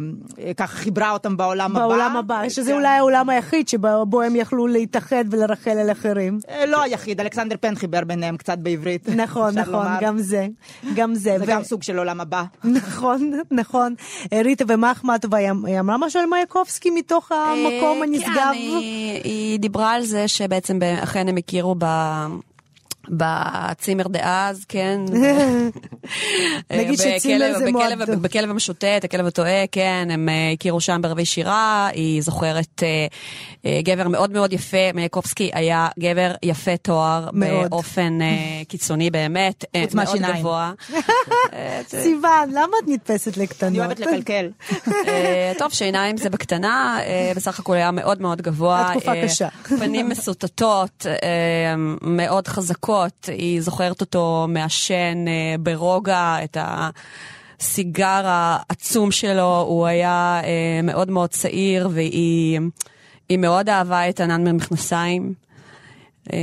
[0.56, 1.80] ככה חיברה אותם בעולם הבא.
[1.88, 2.76] בעולם הבא, שזה כן.
[2.76, 6.38] אולי העולם היחיד שבו הם יכלו להתאחד ולרחל על אחרים.
[6.48, 9.08] אה, לא היחיד, אלכסנדר פן חיבר ביניהם קצת בעברית.
[9.24, 9.96] נכון, נכון, לומר.
[10.00, 10.46] גם זה.
[10.94, 11.38] גם זה.
[11.38, 12.44] זה ו- גם סוג של עולם הבא.
[12.64, 13.94] נכון, נכון.
[14.32, 18.28] אה, ריטה, ומה אחמטובה, היא אמ- אמרה משהו על מייקובסקי מתוך המקום אה, הנשגב?
[18.34, 18.50] כן,
[19.24, 21.84] היא, דיברה על זה שבעצם אכן הם הכירו ב...
[23.12, 25.00] בצימר דאז, כן.
[26.78, 28.22] נגיד שצימר זה בכלב, מועדון.
[28.22, 33.06] בכלב המשוטט, הכלב הטועה, כן, הם אה, הכירו שם בערבי שירה, היא זוכרת אה,
[33.66, 37.70] אה, גבר מאוד מאוד יפה, מייקובסקי היה גבר יפה תואר, מאוד.
[37.70, 38.28] באופן אה,
[38.68, 40.36] קיצוני באמת, אה, חוץ מאוד מהשיניים.
[40.36, 40.72] גבוה.
[41.52, 43.70] אה, סיוון, למה את נתפסת לקטנות?
[43.70, 44.50] אני אוהבת לקלקל.
[45.08, 48.86] אה, טוב, שיניים זה בקטנה, אה, בסך הכל היה מאוד מאוד גבוה.
[48.86, 49.48] התקופה אה, קשה.
[49.78, 59.60] פנים מסוטטות, אה, מאוד חזקות, היא זוכרת אותו מעשן אה, ברוגע את הסיגר העצום שלו,
[59.68, 62.60] הוא היה אה, מאוד מאוד צעיר, והיא
[63.28, 65.34] היא מאוד אהבה את ענן במכנסיים.
[66.32, 66.38] אה,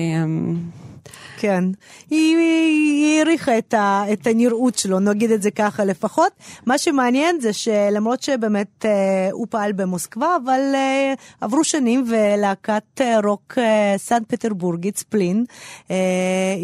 [1.39, 1.63] כן.
[2.10, 6.32] היא, היא העריכה את, ה, את הנראות שלו, נגיד את זה ככה לפחות.
[6.65, 13.19] מה שמעניין זה שלמרות שבאמת אה, הוא פעל במוסקבה, אבל אה, עברו שנים ולהקת אה,
[13.23, 15.45] רוק אה, סנט פטרבורגית, ספלין,
[15.91, 15.95] אה,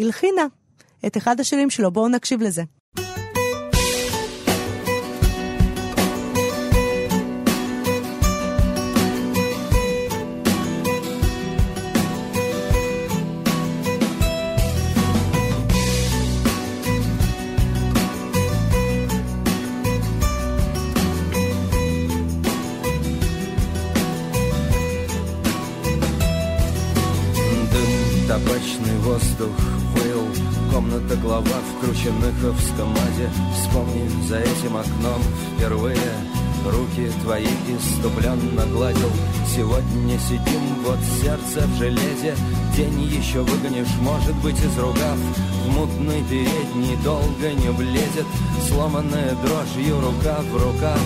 [0.02, 0.46] הלחינה
[1.06, 1.92] את אחד השירים שלו.
[1.92, 2.64] בואו נקשיב לזה.
[41.56, 42.36] Сердце в железе
[42.76, 45.18] День еще выгонишь, может быть, из ругав
[45.66, 48.26] В мутный передний долго не влезет
[48.68, 51.00] Сломанная дрожью рука в рукав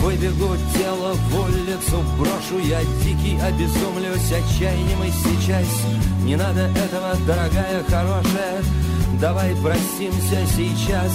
[0.00, 5.66] Выбегу тело в улицу, брошу я дикий, обезумлюсь отчаянием и сейчас.
[6.24, 8.62] Не надо этого, дорогая, хорошая,
[9.18, 11.12] давай простимся сейчас.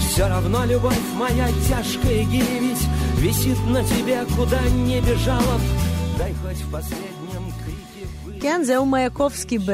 [0.00, 2.86] Все равно любовь моя тяжкая гиревить
[3.16, 5.58] висит на тебе, куда не бежала.
[6.18, 7.09] Дай хоть в вы...
[8.42, 9.72] כן, זהו מייקובסקי ב...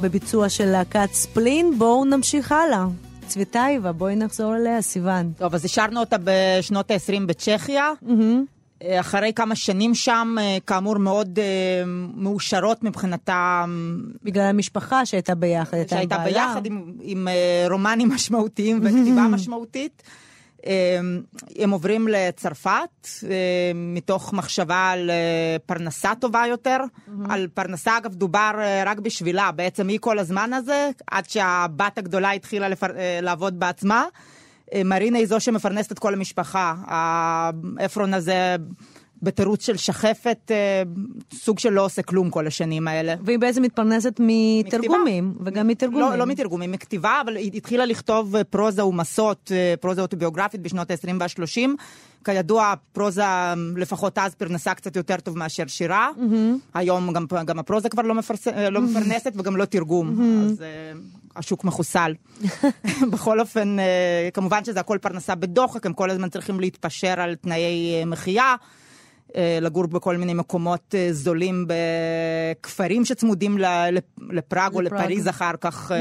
[0.00, 1.78] בביצוע של להקת ספלין.
[1.78, 2.84] בואו נמשיך הלאה.
[3.26, 5.32] צוויטאיבה, בואי נחזור אליה, סיוון.
[5.38, 7.92] טוב, אז השארנו אותה בשנות ה-20 בצ'כיה.
[8.82, 13.64] אה, אחרי כמה שנים שם, אה, כאמור, מאוד אה, מאושרות מבחינתה,
[14.22, 16.46] בגלל המשפחה שהייתה ביחד, הייתה עם שהייתה בעלה.
[16.46, 20.02] ביחד עם, עם אה, רומנים משמעותיים וכתיבה משמעותית.
[20.66, 21.00] אה,
[21.58, 23.28] הם עוברים לצרפת אה,
[23.74, 26.78] מתוך מחשבה על אה, פרנסה טובה יותר.
[27.30, 32.30] על פרנסה, אגב, דובר אה, רק בשבילה, בעצם היא כל הזמן הזה, עד שהבת הגדולה
[32.30, 32.96] התחילה לפר...
[32.96, 34.04] אה, לעבוד בעצמה.
[34.84, 36.74] מרינה היא זו שמפרנסת את כל המשפחה.
[36.86, 38.56] האפרון הזה,
[39.22, 40.82] בתירוץ של שחפת, אה,
[41.34, 43.14] סוג של לא עושה כלום כל השנים האלה.
[43.24, 46.10] והיא בעצם מתפרנסת מתרגומים, וגם מתרגומים.
[46.10, 50.90] לא, לא מתרגומים, מכתיבה, אבל היא התחילה לכתוב אה, פרוזה ומסות, אה, פרוזה אוטוביוגרפית בשנות
[50.90, 51.68] ה-20 וה-30.
[52.24, 53.24] כידוע, פרוזה,
[53.76, 56.08] לפחות אז, פרנסה קצת יותר טוב מאשר שירה.
[56.74, 60.92] היום גם, גם הפרוזה כבר לא, מפרס, אה, לא מפרנסת וגם לא תרגום, אז אה,
[61.36, 62.14] השוק מחוסל.
[63.12, 68.04] בכל אופן, אה, כמובן שזה הכל פרנסה בדוחק, הם כל הזמן צריכים להתפשר על תנאי
[68.06, 68.54] מחיה.
[69.36, 73.58] אה, לגור בכל מיני מקומות אה, זולים בכפרים שצמודים
[74.30, 74.80] לפראג או.
[74.80, 75.92] לפריז אחר כך,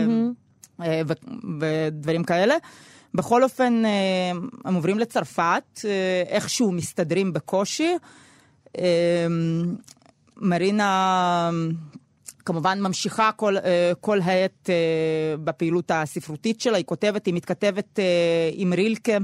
[0.79, 1.13] ו-
[1.59, 2.55] ודברים כאלה.
[3.13, 3.83] בכל אופן,
[4.65, 5.79] הם עוברים לצרפת,
[6.27, 7.95] איכשהו מסתדרים בקושי.
[10.37, 11.49] מרינה
[12.45, 13.55] כמובן ממשיכה כל,
[14.01, 14.69] כל העת
[15.43, 17.99] בפעילות הספרותית שלה, היא כותבת, היא מתכתבת
[18.53, 19.17] עם רילקה.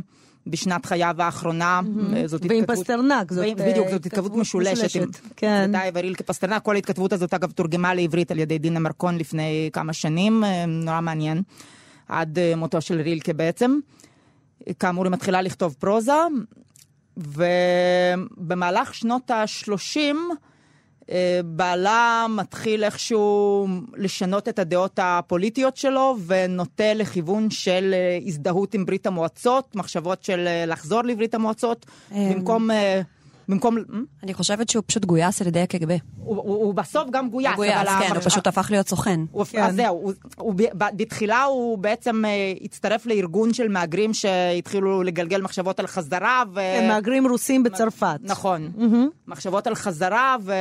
[0.47, 1.81] בשנת חייו האחרונה,
[2.15, 4.79] אה, זאת ועם התכתבות- פסטרנק, זאת, ועם- אה, בדיוק, זאת התכתבות התכתבות משולשת.
[4.79, 5.63] עם משולשת, כן.
[5.71, 9.93] צווטאייבה, רילקה פסטרנק, כל ההתכתבות הזאת אגב תורגמה לעברית על ידי דינה מרקון לפני כמה
[9.93, 11.41] שנים, אה, נורא מעניין,
[12.07, 13.79] עד מותו של רילקה בעצם.
[14.79, 16.13] כאמור, היא מתחילה לכתוב פרוזה,
[18.37, 20.15] ובמהלך שנות ה-30,
[21.45, 29.07] בעלה מתחיל איכשהו לשנות את הדעות הפוליטיות שלו ונוטה לכיוון של אה, הזדהות עם ברית
[29.07, 32.69] המועצות, מחשבות של אה, לחזור לברית המועצות, במקום...
[33.49, 33.77] במקום...
[34.23, 35.97] אני חושבת שהוא פשוט גויס על ידי הקג"ב.
[36.17, 39.19] הוא, בסוף גם גויס, הוא גויס, כן, הוא פשוט הפך להיות סוכן.
[39.31, 39.63] הוא, כן.
[39.63, 40.11] אז זהו,
[40.73, 46.43] בתחילה הוא בעצם אה, הצטרף לארגון של מהגרים שהתחילו לגלגל מחשבות על חזרה.
[46.53, 46.55] ו...
[46.55, 48.19] כן, מהגרים רוסים בצרפת.
[48.21, 48.71] נכון.
[49.27, 50.53] מחשבות על חזרה ו...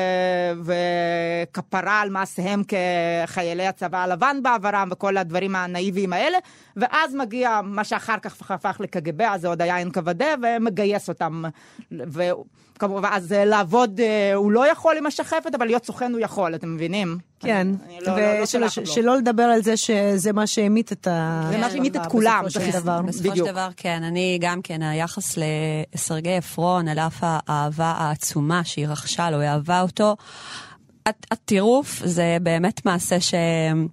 [0.64, 6.38] וכפרה על מעשיהם כחיילי הצבא הלבן בעברם וכל הדברים הנאיביים האלה,
[6.76, 11.44] ואז מגיע מה שאחר כך הפך לקג"ב, אז זה עוד היה NKVD, ומגייס אותם.
[11.92, 12.22] ו...
[12.78, 16.54] כמובן, אז אה, לעבוד אה, הוא לא יכול עם השחפת, אבל להיות סוכן הוא יכול,
[16.54, 17.18] אתם מבינים?
[17.40, 17.66] כן,
[18.00, 18.66] לא- לא- לא.
[18.82, 21.42] ושלא לדבר על זה שזה מה שהמית את ה...
[21.50, 22.78] זה מה שהמית את כולם, בסופו של.
[22.80, 23.02] דבר.
[23.02, 23.36] בסופו.
[23.36, 25.38] של דבר, כן, אני גם כן, היחס
[25.94, 30.16] לסרגי עפרון, על אף האהבה העצומה שהיא רכשה לו, היא אהבה אותו,
[31.06, 33.88] הט- הטירוף זה באמת מעשה שהוא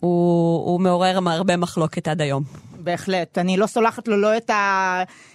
[0.00, 2.42] הוא מעורר הרבה מחלוקת עד היום.
[2.86, 3.38] בהחלט.
[3.38, 4.50] אני לא סולחת לו לא את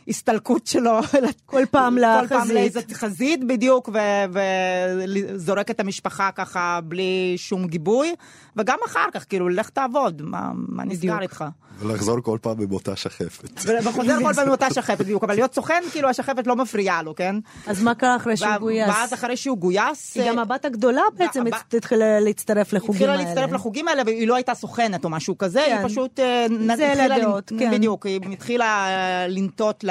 [0.08, 1.00] ההסתלקות שלו.
[1.46, 2.52] כל פעם כל פעם.
[2.52, 3.90] לאיזה חזית בדיוק,
[4.34, 8.16] וזורק את המשפחה ככה בלי שום גיבוי,
[8.56, 11.22] וגם אחר כך, כאילו, לך תעבוד, מה, מה נסגר.
[11.22, 11.46] איתך?
[11.80, 13.50] ולחזור כל פעם עם אותה שחפת.
[13.84, 17.16] וחוזר כל פעם עם אותה שחפת בדיוק, אבל להיות סוכן, כאילו, השחפת לא מפריעה לו,
[17.16, 17.36] כן?
[17.68, 18.90] אז מה קרה אחרי שהוא גויס?
[18.90, 20.16] ואז אחרי שהוא גויס...
[20.16, 23.24] היא גם אה, הבת הגדולה בעצם התחילה להצטרף לחוגים התחילה האלה.
[23.24, 25.78] להצטרף לחוגים האלה, והיא לא הייתה סוכנת או משהו כזה, כן.
[25.78, 26.20] היא פשוט...
[26.20, 27.72] אה, זה התחילה לדעות, לנ- כן.
[27.72, 29.86] בדיוק, היא התחילה אה, לנטות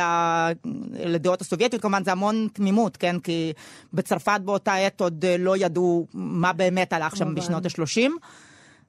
[0.95, 3.19] לדעות הסובייטיות, כמובן זה המון תמימות, כן?
[3.19, 3.53] כי
[3.93, 7.35] בצרפת באותה עת עוד אה, לא ידעו מה באמת הלך שם.
[7.35, 8.11] בשנות ה-30.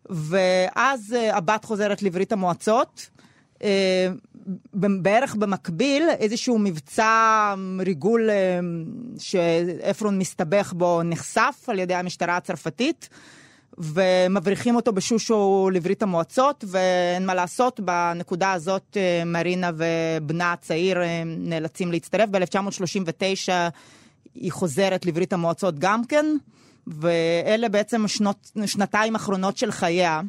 [0.10, 3.10] ואז אה, הבת חוזרת לברית המועצות.
[4.74, 8.30] בערך במקביל, איזשהו מבצע ריגול
[9.20, 13.10] שעפרון מסתבך בו נחשף על ידי המשטרה הצרפתית.
[13.78, 21.24] ומבריחים אותו בשושו לברית המועצות, ואין מה לעשות, בנקודה הזאת אה, מרינה ובנה הצעיר אה,
[21.26, 22.30] נאלצים להצטרף.
[22.30, 23.50] ב-1939
[24.36, 26.26] היא חוזרת לברית המועצות גם כן,
[26.88, 30.22] ואלה בעצם שנות, שנתיים אחרונות של חייה.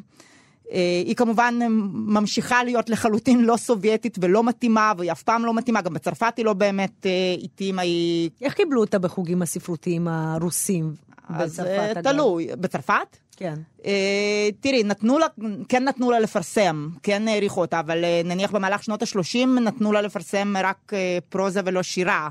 [0.71, 1.59] אה, היא כמובן
[1.93, 6.45] ממשיכה להיות לחלוטין לא סובייטית ולא מתאימה, והיא אף פעם לא מתאימה, גם בצרפת היא
[6.45, 7.05] לא באמת
[7.43, 8.29] התאימה, היא...
[8.41, 10.93] איך קיבלו אותה בחוגים הספרותיים הרוסים
[11.29, 11.97] אז בצרפת?
[12.03, 12.47] תלוי.
[12.55, 13.22] בצרפת?
[13.37, 13.53] כן.
[13.85, 15.25] אה, תראי, נתנו לה,
[15.69, 20.01] כן נתנו לה לפרסם, כן העריכו אותה, אבל אה, נניח במהלך שנות ה-30 נתנו לה
[20.01, 22.29] לפרסם רק אה, פרוזה ולא שירה.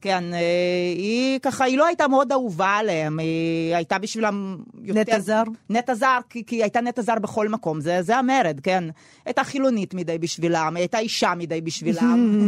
[0.00, 0.38] כן, אה,
[0.96, 5.00] היא ככה, היא לא הייתה מאוד אהובה עליהם, היא הייתה בשבילם יותר...
[5.00, 5.42] נטע זר?
[5.70, 8.84] נטע זר, כי, כי היא הייתה נטע זר בכל מקום, זה, זה המרד, כן.
[9.26, 12.38] הייתה חילונית מדי בשבילם, היא הייתה אישה מדי בשבילם,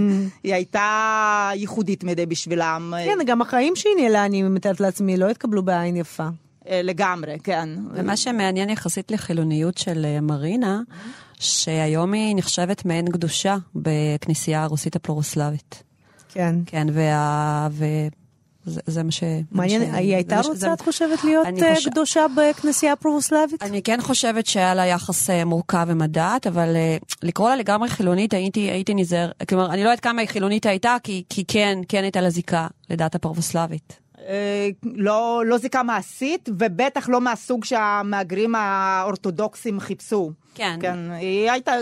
[0.42, 2.94] היא הייתה ייחודית מדי בשבילם.
[3.04, 6.28] כן, גם החיים שהיא ניהלה, אני מתארת לעצמי, לא התקבלו בעין יפה.
[6.68, 7.68] אה, לגמרי, כן.
[7.94, 10.80] ומה שמעניין יחסית לחילוניות של אה, מרינה,
[11.40, 15.82] שהיום היא נחשבת מעין קדושה בכנסייה הרוסית הפלורוסלבית.
[16.28, 16.56] כן.
[16.66, 17.68] כן, וה...
[17.70, 17.84] ו...
[18.68, 19.22] זה, זה מה ש...
[19.52, 23.62] מעניין, ש- היא הייתה זה- זה- רוצה, את חושבת, להיות אה, חושב- קדושה בכנסייה הפרובוסלבית?
[23.62, 28.34] אני כן חושבת שהיה לה יחס מורכב עם הדת, אבל אה, לקרוא לה לגמרי חילונית,
[28.34, 32.02] הייתי, הייתי נזהר, כלומר, אני לא יודעת כמה היא חילונית הייתה, כי, כי כן, כן
[32.02, 33.98] הייתה לה זיקה לדת הפרבוסלבית.
[34.84, 40.32] לא, לא זיקה מעשית, ובטח לא מהסוג שהמהגרים האורתודוקסים חיפשו.
[40.54, 40.78] כן.
[40.82, 41.72] כן, היא הייתה,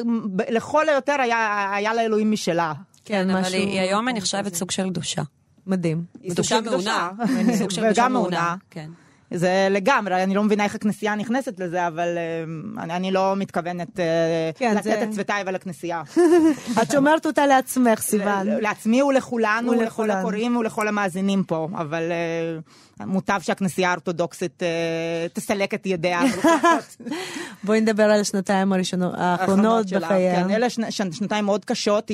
[0.48, 2.72] לכל היותר היה, היה לה אלוהים משלה.
[3.04, 3.54] כן, אבל משהו...
[3.54, 5.22] היא, היום נחשבת סוג של קדושה.
[5.66, 6.04] מדהים.
[6.22, 7.11] היא סוג קדושה של קדושה.
[7.16, 7.57] מעונה.
[7.57, 8.12] סוג של קדושה וגם.
[8.12, 8.57] מעונה.
[8.70, 8.90] כן.
[9.35, 12.44] זה לגמרי, אני לא מבינה איך הכנסייה נכנסת לזה, אבל אה,
[12.83, 14.05] אני, אני לא מתכוונת אה,
[14.57, 16.03] כן, לתת זה- את צוותיי ולכנסייה.
[16.83, 18.47] את שומרת אותה לעצמך, סיוון.
[18.47, 19.73] לעצמי ולכולנו.
[19.73, 22.03] ולכל הקוראים ולכל המאזינים פה, אבל
[23.01, 24.68] אה, מוטב שהכנסייה האורתודוקסית אה,
[25.33, 26.20] תסלק את ידיה.
[27.64, 28.73] בואי נדבר על השנתיים
[29.14, 29.87] האחרונות.
[29.87, 30.44] בחייה.
[30.44, 32.11] כן, אלה שנתיים מאוד קשות.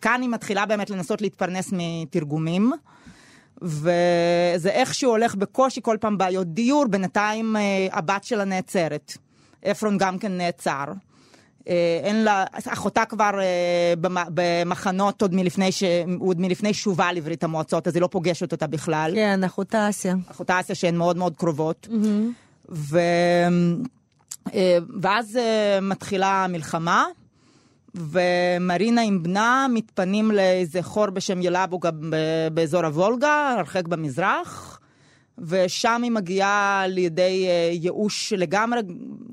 [0.00, 2.72] כאן היא מתחילה באמת לנסות להתפרנס מתרגומים.
[3.62, 7.62] וזה איכשהו הולך בקושי כל פעם בעיות דיור, בינתיים אה,
[7.92, 9.12] הבת שלה נעצרת.
[9.64, 10.84] עפרון גם כן נעצר.
[11.68, 13.44] אה, אין לה, אחותה כבר אה,
[14.00, 15.82] במ- במחנות עוד מלפני, ש...
[16.20, 19.12] עוד מלפני שובה לברית המועצות, אז היא לא פוגשת אותה בכלל.
[19.14, 20.14] כן, אחותה אסיה.
[20.30, 21.88] אחותה אסיה שהן מאוד מאוד קרובות.
[22.68, 22.98] ו...
[24.54, 27.04] אה, ואז אה, מתחילה המלחמה,
[27.94, 34.80] ומרינה עם בנה מתפנים לאיזה חור בשם ילבוגה ב- באזור הוולגה, הרחק במזרח.
[35.38, 38.80] ושם היא מגיעה לידי אה, ייאוש לגמרי,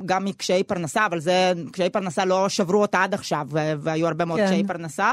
[0.06, 4.40] גם מקשיי פרנסה, אבל זה, קשיי פרנסה לא שברו אותה עד עכשיו, והיו הרבה מאוד
[4.40, 4.46] כן.
[4.46, 5.12] קשיי פרנסה.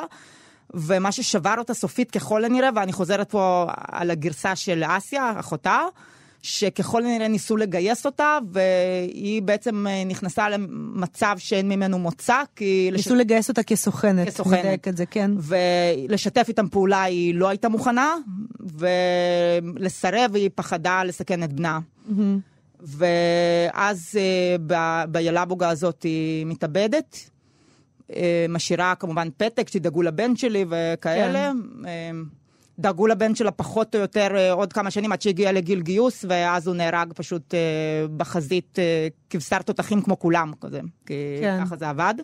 [0.75, 5.81] ומה ששבר אותה סופית ככל הנראה, ואני חוזרת פה על הגרסה של אסיה, אחותה,
[6.43, 12.91] שככל הנראה ניסו לגייס אותה, והיא בעצם אה, נכנסה למצב שאין ממנו מוצא, כי...
[12.93, 14.29] ניסו לגייס אותה כסוכנת.
[14.29, 14.59] כסוכנת.
[14.59, 15.31] נדייק את זה, כן.
[15.39, 18.15] ולשתף איתם פעולה היא לא הייתה מוכנה,
[18.61, 21.79] ולסרב היא פחדה לסכן את בנה.
[22.81, 27.31] ואז אה, ב- בילבוגה הזאת היא מתאבדת.
[28.17, 31.53] אה, משאירה כמובן פתק, תדאגו לבן שלי וכאלה.
[31.87, 32.11] אה,
[32.79, 36.67] דאגו לבן שלה פחות או יותר אה, עוד כמה שנים עד שהגיע לגיל גיוס, ואז
[36.67, 37.61] הוא נהרג פשוט אה,
[38.17, 41.59] בחזית אה, כבשר תותחים כמו כולם, כזה, כי כן.
[41.65, 42.15] ככה זה עבד.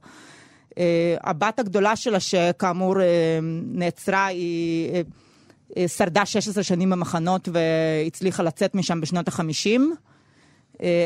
[1.25, 2.94] הבת הגדולה שלה, שכאמור
[3.63, 5.05] נעצרה, היא...
[5.87, 9.81] שרדה 16 שנים במחנות והצליחה לצאת משם בשנות ה-50.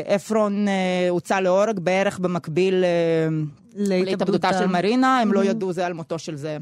[0.05, 0.65] עפרון
[1.09, 2.83] הוצא להורג בערך במקביל
[3.75, 6.57] להתאבדותה של מרינה, הם לא ידעו זה על מותו של זה.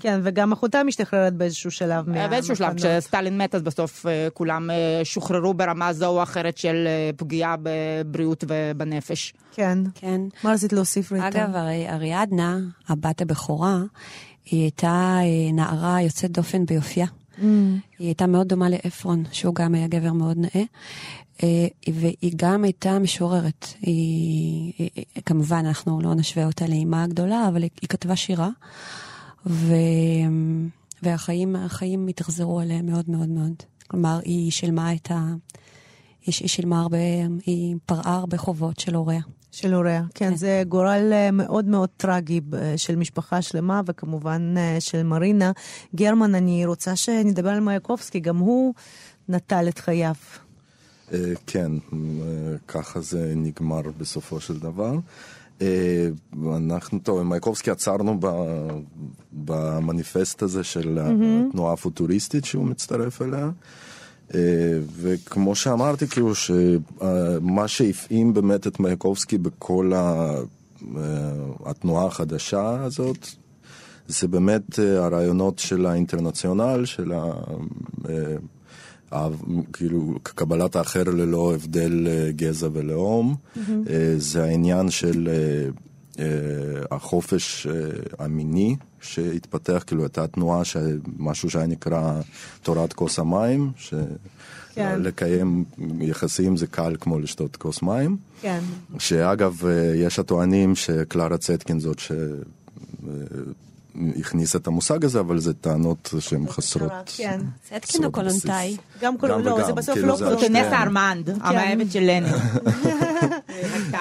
[0.00, 2.30] כן, וגם אחותה משתחררת באיזשהו שלב מהמחנות.
[2.30, 4.70] באיזשהו שלב, כשסטלין מת, אז בסוף כולם
[5.04, 9.34] שוחררו ברמה זו או אחרת של פגיעה בבריאות ובנפש.
[9.54, 9.78] כן.
[9.94, 10.20] כן.
[10.44, 11.28] מה רצית להוסיף ריטה?
[11.28, 11.54] אגב,
[11.88, 13.78] אריאדנה, הבת הבכורה,
[14.50, 15.18] היא הייתה
[15.52, 17.06] נערה יוצאת דופן ביופייה.
[17.06, 17.42] Mm.
[17.98, 20.64] היא הייתה מאוד דומה לעפרון, שהוא גם היה גבר מאוד נאה.
[21.92, 23.66] והיא גם הייתה משוררת.
[23.80, 28.48] היא, היא, כמובן, אנחנו לא נשווה אותה לאימה הגדולה, אבל היא, היא כתבה שירה.
[29.46, 29.74] ו...
[31.02, 33.54] והחיים החיים התאכזרו עליה מאוד מאוד מאוד.
[33.86, 35.34] כלומר, היא שילמה את ה...
[36.26, 36.98] היא שילמה הרבה,
[37.46, 39.20] היא פרעה הרבה חובות של הוריה.
[39.54, 40.36] של הוריה, כן, כן.
[40.36, 45.52] זה גורל אה, מאוד מאוד טרגי אה, של משפחה שלמה, וכמובן אה, של מרינה.
[45.94, 48.74] גרמן, אני רוצה שנדבר על מייקובסקי, גם הוא
[49.28, 50.14] נטל את חייו.
[51.46, 51.72] כן,
[52.68, 54.94] ככה זה נגמר בסופו של דבר.
[55.64, 58.20] אה, אנחנו, טוב, עם מייקובסקי עצרנו
[59.32, 61.48] במניפסט הזה של mm-hmm.
[61.48, 63.50] התנועה הפוטוריסטית שהוא מצטרף אליה.
[64.34, 64.40] אה,
[64.96, 70.34] וכמו שאמרתי, כאילו שמה שהפעים באמת את מייקובסקי בכל אה,
[71.64, 73.28] התנועה החדשה הזאת,
[74.08, 77.32] זה באמת הרעיונות של האינטרנציונל, של ה...
[79.72, 83.60] כאילו קבלת האחר ללא הבדל אה, גזע ולאום, mm-hmm.
[84.16, 85.28] זה העניין של
[86.18, 86.24] אה,
[86.90, 87.66] החופש
[88.18, 90.62] המיני שהתפתח, כאילו הייתה תנועה,
[91.18, 92.20] משהו שהיה נקרא
[92.62, 93.94] תורת כוס המים, ש...
[94.74, 95.02] כן.
[95.02, 95.64] לקיים
[96.00, 98.16] יחסים זה קל כמו לשתות כוס מים.
[98.40, 98.60] כן.
[98.98, 99.62] שאגב,
[99.94, 102.12] יש הטוענים שקלרה צטקין זאת ש...
[104.20, 106.92] הכניסה את המושג הזה, אבל זה טענות שהן חסרות.
[107.16, 108.76] כן, צטקין או קולונטאי?
[109.00, 110.48] גם קולונטאי, לא, זה בסוף לא קולונטאי.
[110.48, 111.38] אינסה ארמנד, כן.
[111.42, 112.26] המאהבת של לנין.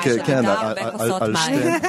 [0.03, 1.79] כן, כן, על שתיהן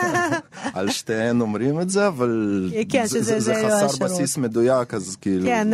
[1.40, 5.46] אומרים את זה, אבל כן, זה לא חסר בסיס מדויק, אז כאילו...
[5.46, 5.68] כן,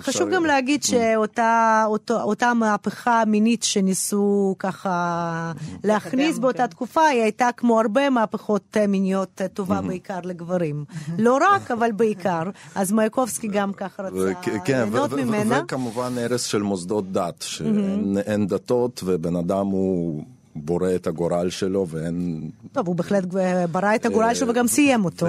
[0.00, 5.52] חשוב גם להגיד שאותה מהפכה מינית שניסו ככה
[5.84, 10.84] להכניס באותה תקופה, היא הייתה כמו הרבה מהפכות מיניות טובה בעיקר לגברים.
[11.18, 12.42] לא רק, אבל בעיקר.
[12.74, 15.60] אז מייקובסקי גם ככה רצה כן, ליהנות ממנה.
[15.64, 20.24] וכמובן הרס של מוסדות דת, שאין דתות ובן אדם הוא...
[20.56, 22.50] בורא את הגורל שלו ואין...
[22.72, 23.24] טוב, הוא בהחלט
[23.72, 25.26] ברא את הגורל שלו וגם סיים אותו.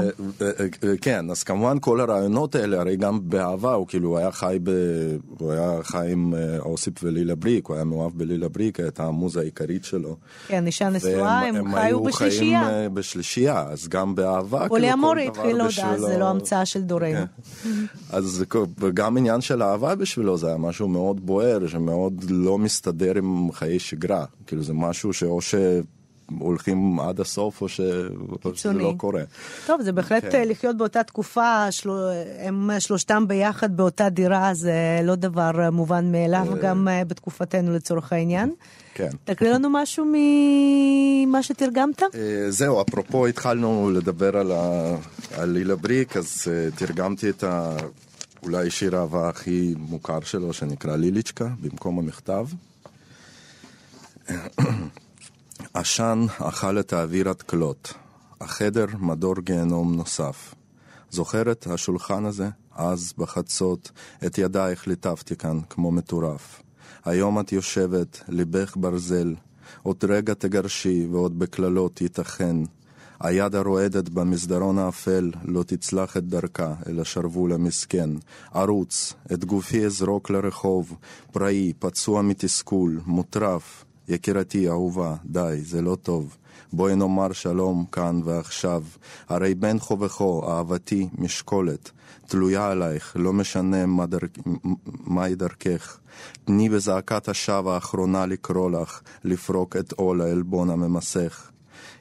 [1.01, 4.71] כן, אז כמובן כל הרעיונות האלה, הרי גם באהבה, הוא כאילו היה חי ב...
[5.39, 9.39] הוא היה חי עם אה, אוסיפ ולילה בריק, הוא היה מאוהב בלילה בריק, הייתה המוזה
[9.39, 10.15] העיקרית שלו.
[10.47, 12.59] כן, אישה נשואה, הם חיו בשלישייה.
[12.59, 16.65] הם היו חיים בשלישייה, אז גם באהבה, כאילו פוליאמורי התחיל עוד אז, זה לא המצאה
[16.65, 17.25] של דורנו.
[17.63, 17.69] כן.
[18.09, 18.45] אז
[18.93, 23.79] גם עניין של אהבה בשבילו זה היה משהו מאוד בוער, שמאוד לא מסתדר עם חיי
[23.79, 24.25] שגרה.
[24.47, 27.81] כאילו זה משהו שאו שהולכים עד הסוף או, ש...
[28.53, 29.23] שזה לא קורה.
[29.65, 30.37] טוב, זה בהחלט כן.
[30.37, 31.89] אה, לחיות באותה תקופה, של...
[32.39, 36.61] הם שלושתם ביחד באותה דירה, זה לא דבר אה, מובן מאליו, אה.
[36.61, 38.53] גם בתקופתנו לצורך העניין.
[38.93, 39.09] כן.
[39.23, 42.03] תקריא לנו משהו ממה שתרגמת?
[42.49, 44.95] זהו, אפרופו התחלנו לדבר על, ה...
[45.37, 47.77] על לילה בריק, אז תרגמתי את ה...
[48.45, 52.45] אולי שיר האהבה הכי מוכר שלו, שנקרא ליליצ'קה, במקום המכתב.
[55.73, 57.93] עשן אכל את האוויר עד כלות.
[58.41, 60.55] החדר מדור גיהנום נוסף.
[61.09, 62.49] זוכרת השולחן הזה?
[62.75, 63.91] אז, בחצות,
[64.25, 66.61] את ידייך ליטפתי כאן, כמו מטורף.
[67.05, 69.35] היום את יושבת, ליבך ברזל.
[69.83, 72.57] עוד רגע תגרשי, ועוד בקללות ייתכן.
[73.19, 78.09] היד הרועדת במסדרון האפל לא תצלח את דרכה אל השרוול המסכן.
[78.55, 80.97] ארוץ, את גופי אזרוק לרחוב,
[81.31, 83.84] פראי, פצוע מתסכול, מוטרף.
[84.07, 86.37] יקירתי, אהובה, די, זה לא טוב.
[86.73, 88.83] בואי נאמר שלום כאן ועכשיו.
[89.29, 91.91] הרי בין כה וכה, אהבתי משקולת.
[92.27, 94.17] תלויה עלייך, לא משנה מה דר...
[94.85, 95.97] מהי דרכך.
[96.45, 101.51] תני בזעקת השווא האחרונה לקרוא לך, לפרוק את עול העלבון הממסך.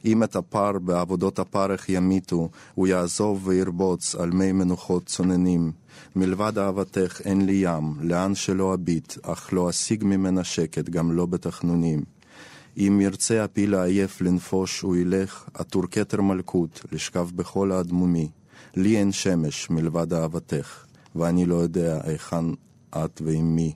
[0.05, 5.73] אם את הפר בעבודות הפרך ימיתו, הוא יעזוב וירבוץ על מי מנוחות צוננים.
[6.17, 11.27] מלבד אהבתך אין לי ים, לאן שלא אביט, אך לא אשיג ממנה שקט, גם לא
[11.27, 12.03] בתחנונים.
[12.77, 18.29] אם ירצה הפיל העייף לנפוש, הוא ילך, עטור כתר מלכות, לשכב בכל האדמומי.
[18.77, 20.85] לי אין שמש מלבד אהבתך,
[21.17, 22.45] ואני לא יודע היכן
[22.91, 23.73] את ועם מי.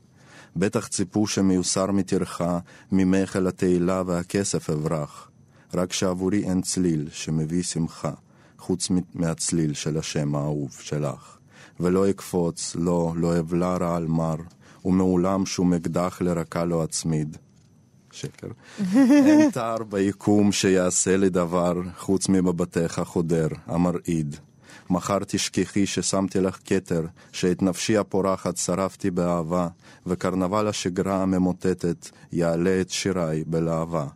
[0.56, 2.58] בטח ציפו שמיוסר מטרחה,
[2.92, 5.27] ממך אל התהילה והכסף אברח.
[5.74, 8.12] רק שעבורי אין צליל שמביא שמחה,
[8.58, 11.38] חוץ מהצליל של השם האהוב שלך.
[11.80, 14.36] ולא אקפוץ, לא, לא אבלע רעל מר,
[14.84, 17.36] ומעולם שום אקדח לרקה לא אצמיד.
[18.12, 18.48] שקר.
[19.26, 24.36] אין תער ביקום שיעשה לי דבר, חוץ ממבטך חודר, המרעיד.
[24.90, 27.02] מחר תשכחי ששמתי לך כתר,
[27.32, 29.68] שאת נפשי הפורחת שרפתי באהבה,
[30.06, 34.06] וקרנבל השגרה הממוטטת יעלה את שיריי בלהבה.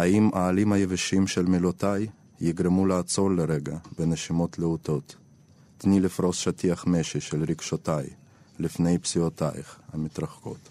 [0.00, 2.06] האם העלים היבשים של מילותיי
[2.40, 5.16] יגרמו לעצור לרגע בנשימות להוטות?
[5.78, 8.06] תני לפרוס שטיח משי של רגשותיי,
[8.58, 10.68] לפני פסיעותייך המתרחקות.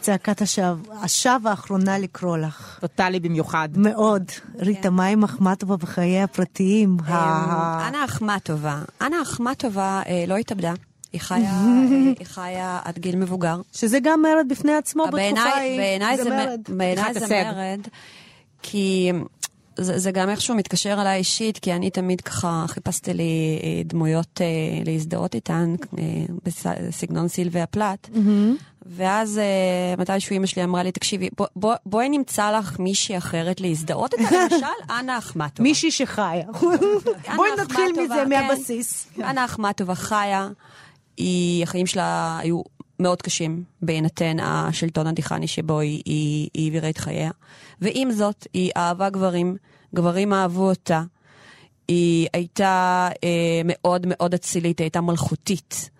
[0.00, 2.78] צעקת השווא, השווא האחרונה לקרוא לך.
[2.80, 3.68] טוטאלי במיוחד.
[3.76, 4.24] מאוד.
[4.58, 6.96] ריטה, מה עם אחמטובה בחיי הפרטיים?
[7.06, 8.82] ה- אנה אחמטובה.
[9.02, 10.72] אנה אחמטובה אה, לא התאבדה.
[11.12, 11.62] היא חיה,
[12.18, 13.60] היא חיה עד גיל מבוגר.
[13.72, 15.78] שזה גם מרד בפני עצמו בתקופה ההיא.
[15.78, 16.60] בעיניי זה, מרד.
[16.68, 17.42] מ- בעיניי פתיחת זה.
[17.44, 17.80] מרד,
[18.62, 19.12] כי
[19.76, 23.22] זה, זה גם איכשהו מתקשר אליי אישית, כי אני תמיד ככה חיפשתי לי
[23.62, 24.46] אה, דמויות אה,
[24.92, 26.04] להזדהות איתן, אה,
[26.44, 28.08] בסגנון סילביה פלט.
[28.86, 29.44] ואז אה,
[29.98, 34.34] מתישהו אמא שלי אמרה לי, תקשיבי, בוא, בוא, בואי נמצא לך מישהי אחרת להזדהות איתה,
[34.52, 35.62] למשל, אנה אחמטובה.
[35.68, 36.44] מישהי שחיה.
[37.36, 38.28] בואי נתחיל מזה, כן.
[38.28, 39.06] מהבסיס.
[39.18, 40.48] אנה אחמטובה חיה,
[41.20, 42.62] היא, החיים שלה היו
[42.98, 47.30] מאוד קשים, בהינתן השלטון הדיכני שבו היא, היא, היא העבירה את חייה.
[47.80, 49.56] ועם זאת, היא אהבה גברים,
[49.94, 51.02] גברים אהבו אותה.
[51.88, 55.90] היא הייתה אה, מאוד מאוד אצילית, היא הייתה מלכותית.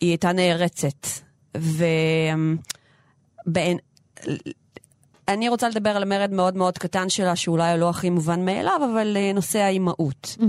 [0.00, 1.06] היא הייתה נערצת.
[1.56, 1.84] ו...
[3.46, 3.78] בעין...
[5.28, 9.16] אני רוצה לדבר על המרד מאוד מאוד קטן שלה, שאולי לא הכי מובן מאליו, אבל
[9.16, 10.36] אה, נושא האימהות.
[10.40, 10.46] אה,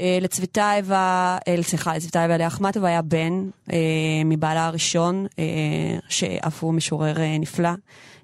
[0.00, 3.78] לצביטאיבה, אה, סליחה, לצביטאיבה לאחמטובה היה בן אה,
[4.24, 5.44] מבעלה הראשון, אה,
[6.08, 7.70] שאף הוא משורר אה, נפלא,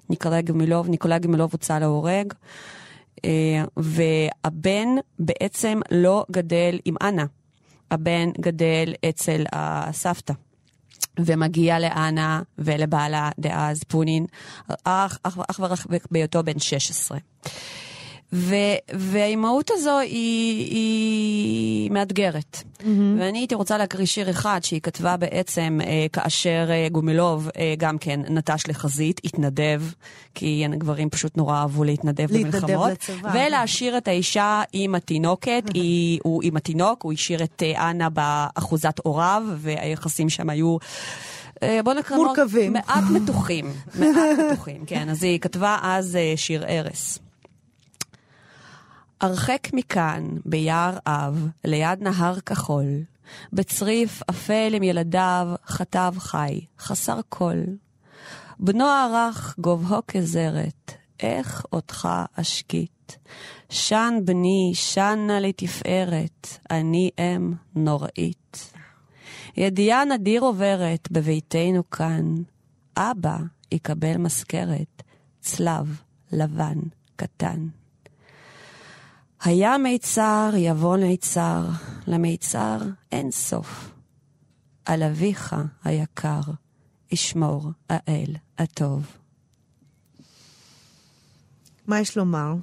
[0.09, 2.33] ניקולאי גמילוב, ניקולאי גמילוב הוצא להורג,
[3.25, 4.87] אה, והבן
[5.19, 7.25] בעצם לא גדל עם אנה,
[7.91, 10.33] הבן גדל אצל הסבתא.
[11.19, 14.25] ומגיע לאנה ולבעלה דאז פונין,
[14.83, 15.19] אך
[15.59, 17.17] ורק בהיותו בן 16.
[18.33, 18.55] ו,
[18.93, 22.57] והאימהות הזו היא, היא מאתגרת.
[22.57, 22.85] Mm-hmm.
[23.19, 27.97] ואני הייתי רוצה להקריא שיר אחד שהיא כתבה בעצם אה, כאשר אה, גומילוב אה, גם
[27.97, 29.81] כן נטש לחזית, התנדב,
[30.35, 32.91] כי הגברים פשוט נורא אהבו להתנדב להתנדב במלחמות.
[32.91, 33.31] לצבא.
[33.33, 38.99] ולהשאיר את האישה עם התינוקת, היא, הוא עם התינוק, הוא השאיר את אה, אנה באחוזת
[39.03, 40.77] הוריו, והיחסים שם היו...
[41.63, 42.17] אה, בוא נקרא...
[42.17, 42.73] מורכבים.
[42.73, 45.09] מעט מתוחים, מעט מתוחים, כן.
[45.09, 47.19] אז היא כתבה אז אה, שיר ערש.
[49.23, 52.85] הרחק מכאן, ביער אב, ליד נהר כחול,
[53.53, 57.63] בצריף אפל עם ילדיו, חטב חי, חסר קול.
[58.59, 63.11] בנו הרך, גובהו כזרת, איך אותך אשקיט.
[63.69, 68.73] שן בני, שן נא לתפארת, אני אם נוראית.
[69.57, 72.35] ידיעה נדיר עוברת בביתנו כאן,
[72.97, 73.37] אבא
[73.71, 75.03] יקבל מזכרת,
[75.41, 76.01] צלב
[76.31, 76.79] לבן
[77.15, 77.67] קטן.
[79.43, 81.65] היה מיצר יבוא ליצר,
[82.07, 82.77] למיצר
[83.11, 83.91] אין סוף.
[84.85, 86.41] על אביך היקר,
[87.11, 89.05] ישמור האל הטוב.
[91.87, 92.53] מה יש לומר?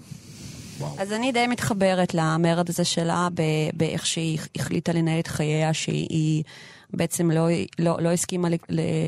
[0.98, 3.28] אז אני די מתחברת למרד הזה שלה,
[3.74, 6.44] באיך שהיא החליטה לנהל את חייה, שהיא
[6.90, 8.48] בעצם לא, לא, לא הסכימה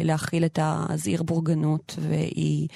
[0.05, 2.69] להכיל את הזעיר בורגנות, והיא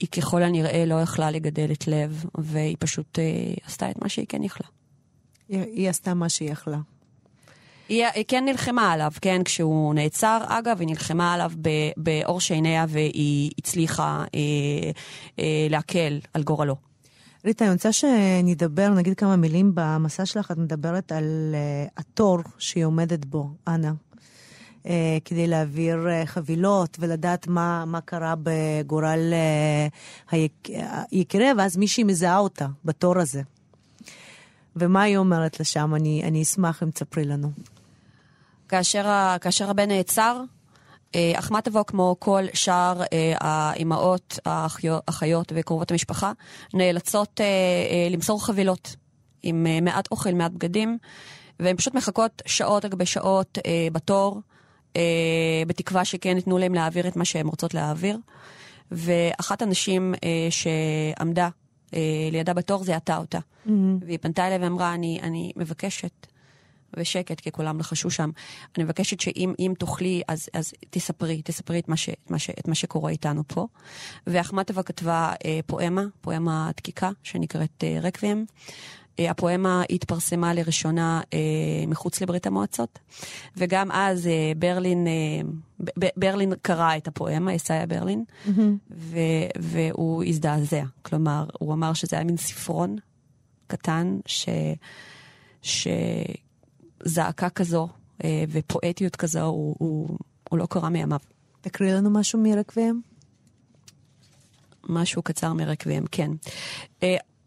[0.00, 3.24] היא ככל הנראה לא יכלה לגדל את לב, והיא פשוט אה,
[3.66, 4.66] עשתה את מה שהיא כן יכלה.
[5.48, 6.78] היא, היא עשתה מה שהיא יכלה.
[7.88, 11.52] היא, היא כן נלחמה עליו, כן, כשהוא נעצר, אגב, היא נלחמה עליו
[11.96, 14.40] באור שעיניה והיא הצליחה אה,
[15.38, 16.76] אה, להקל על גורלו.
[17.44, 22.84] ריטה, אני רוצה שנדבר, נגיד כמה מילים במסע שלך, את מדברת על uh, התור שהיא
[22.84, 23.92] עומדת בו, אנה,
[24.84, 24.88] uh,
[25.24, 30.68] כדי להעביר uh, חבילות ולדעת מה, מה קרה בגורל uh, היק...
[31.10, 33.42] היקיריה, ואז מישהי מזהה אותה בתור הזה.
[34.76, 35.94] ומה היא אומרת לשם?
[35.94, 37.50] אני, אני אשמח אם תספרי לנו.
[38.68, 40.42] כאשר, כאשר הבן נעצר,
[41.14, 46.32] אה, אחמטובה, כמו כל שאר אה, האימהות, האחיות, וקרובות המשפחה,
[46.74, 48.96] נאלצות אה, אה, למסור חבילות
[49.42, 50.98] עם אה, מעט אוכל, מעט בגדים,
[51.60, 54.49] והן פשוט מחכות שעות על גבי שעות אה, בתור, אה,
[55.66, 58.18] בתקווה שכן ייתנו להם להעביר את מה שהן רוצות להעביר.
[58.90, 61.48] ואחת הנשים אה, שעמדה
[61.94, 63.38] אה, לידה בתור זיהתה אותה.
[63.38, 63.70] Mm-hmm.
[64.00, 66.26] והיא פנתה אליה ואמרה, אני, אני מבקשת,
[66.96, 68.30] ושקט, כי כולם לחשו שם,
[68.76, 72.50] אני מבקשת שאם אם תוכלי, אז, אז תספרי, תספרי את מה, ש, את, מה ש,
[72.50, 73.66] את מה שקורה איתנו פה.
[74.26, 78.46] ואחמטובה כתבה אה, פואמה, פואמה דקיקה, שנקראת אה, רקבים.
[79.20, 81.38] אה, הפואמה התפרסמה לראשונה אה,
[81.86, 82.98] מחוץ לברית המועצות,
[83.56, 85.06] וגם אז אה, ברלין,
[86.16, 88.50] ברלין קרא את הפואמה, אסאיה ברלין, mm-hmm.
[88.90, 90.82] ו- והוא הזדעזע.
[91.02, 92.96] כלומר, הוא אמר שזה היה מין ספרון
[93.66, 94.48] קטן, ש...
[97.02, 97.88] שזעקה כזו
[98.50, 100.18] ופואטיות כזו, הוא, הוא,
[100.48, 101.18] הוא לא קרא מימיו.
[101.60, 103.00] תקריא לנו משהו מרקביהם.
[104.88, 106.30] משהו קצר מרקביהם, כן.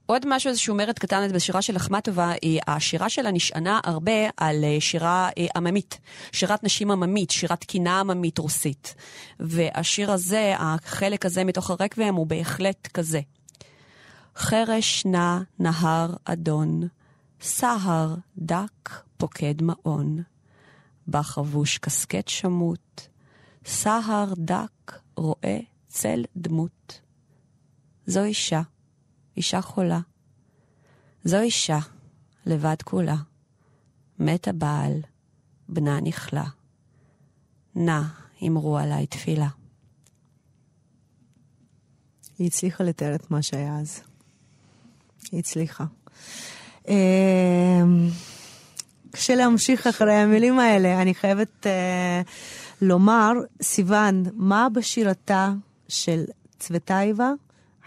[0.09, 4.63] אה, עוד משהו, איזשהו מרד קטן בשירה של אחמטובה, היא השירה שלה נשענה הרבה על
[4.63, 5.99] אה, שירה אה, עממית,
[6.31, 8.95] שירת נשים עממית, שירת קינה עממית רוסית.
[9.39, 13.21] והשיר הזה, החלק הזה מתוך הרקביהם הוא בהחלט כזה.
[14.35, 16.87] חרש נע נהר אדון,
[17.41, 20.23] סהר דק פוקד מעון.
[21.07, 23.01] בה חבוש קסקט שמוט,
[23.65, 27.01] סהר דק רואה צל דמות.
[28.05, 28.61] זו אישה,
[29.37, 29.99] אישה חולה.
[31.23, 31.79] זו אישה,
[32.45, 33.15] לבד כולה.
[34.19, 35.01] מת הבעל,
[35.69, 36.45] בנה נכלה.
[37.75, 38.01] נא
[38.47, 39.47] אמרו עליי תפילה.
[42.39, 44.01] היא הצליחה לתאר את מה שהיה אז.
[45.31, 45.85] היא הצליחה.
[46.87, 48.09] אמ,
[49.11, 51.01] קשה להמשיך אחרי המילים האלה.
[51.01, 52.21] אני חייבת אה,
[52.81, 53.31] לומר,
[53.61, 55.53] סיוון, מה בשירתה
[55.87, 56.23] של
[56.59, 57.31] צוותאיבה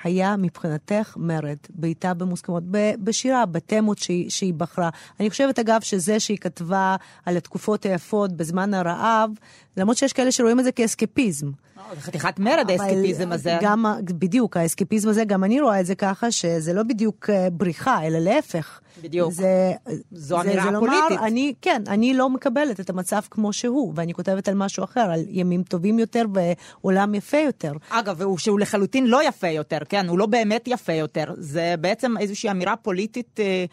[0.05, 2.63] היה מבחינתך מרד, בעיטה במוסכמות,
[2.99, 4.91] בשירה, בתמות שהיא, שהיא בחרה.
[5.21, 9.31] אני חושבת, אגב, שזה שהיא כתבה על התקופות היפות בזמן הרעב,
[9.77, 11.51] למרות שיש כאלה שרואים את זה כאסקפיזם.
[11.95, 13.59] זה חתיכת מרד האסקפיזם הזה.
[13.61, 18.07] גם, בדיוק, האסקפיזם הזה, גם אני רואה את זה ככה, שזה לא בדיוק אה, בריחה,
[18.07, 18.81] אלא להפך.
[19.03, 19.33] בדיוק.
[19.33, 19.73] זה,
[20.11, 21.11] זו אמירה זה, זה פוליטית.
[21.11, 25.01] לומר, אני, כן, אני לא מקבלת את המצב כמו שהוא, ואני כותבת על משהו אחר,
[25.01, 27.73] על ימים טובים יותר ועולם יפה יותר.
[27.91, 30.09] אגב, והוא, שהוא לחלוטין לא יפה יותר, כן?
[30.09, 31.25] הוא לא באמת יפה יותר.
[31.39, 33.41] זה בעצם איזושהי אמירה פוליטית...
[33.41, 33.65] אה,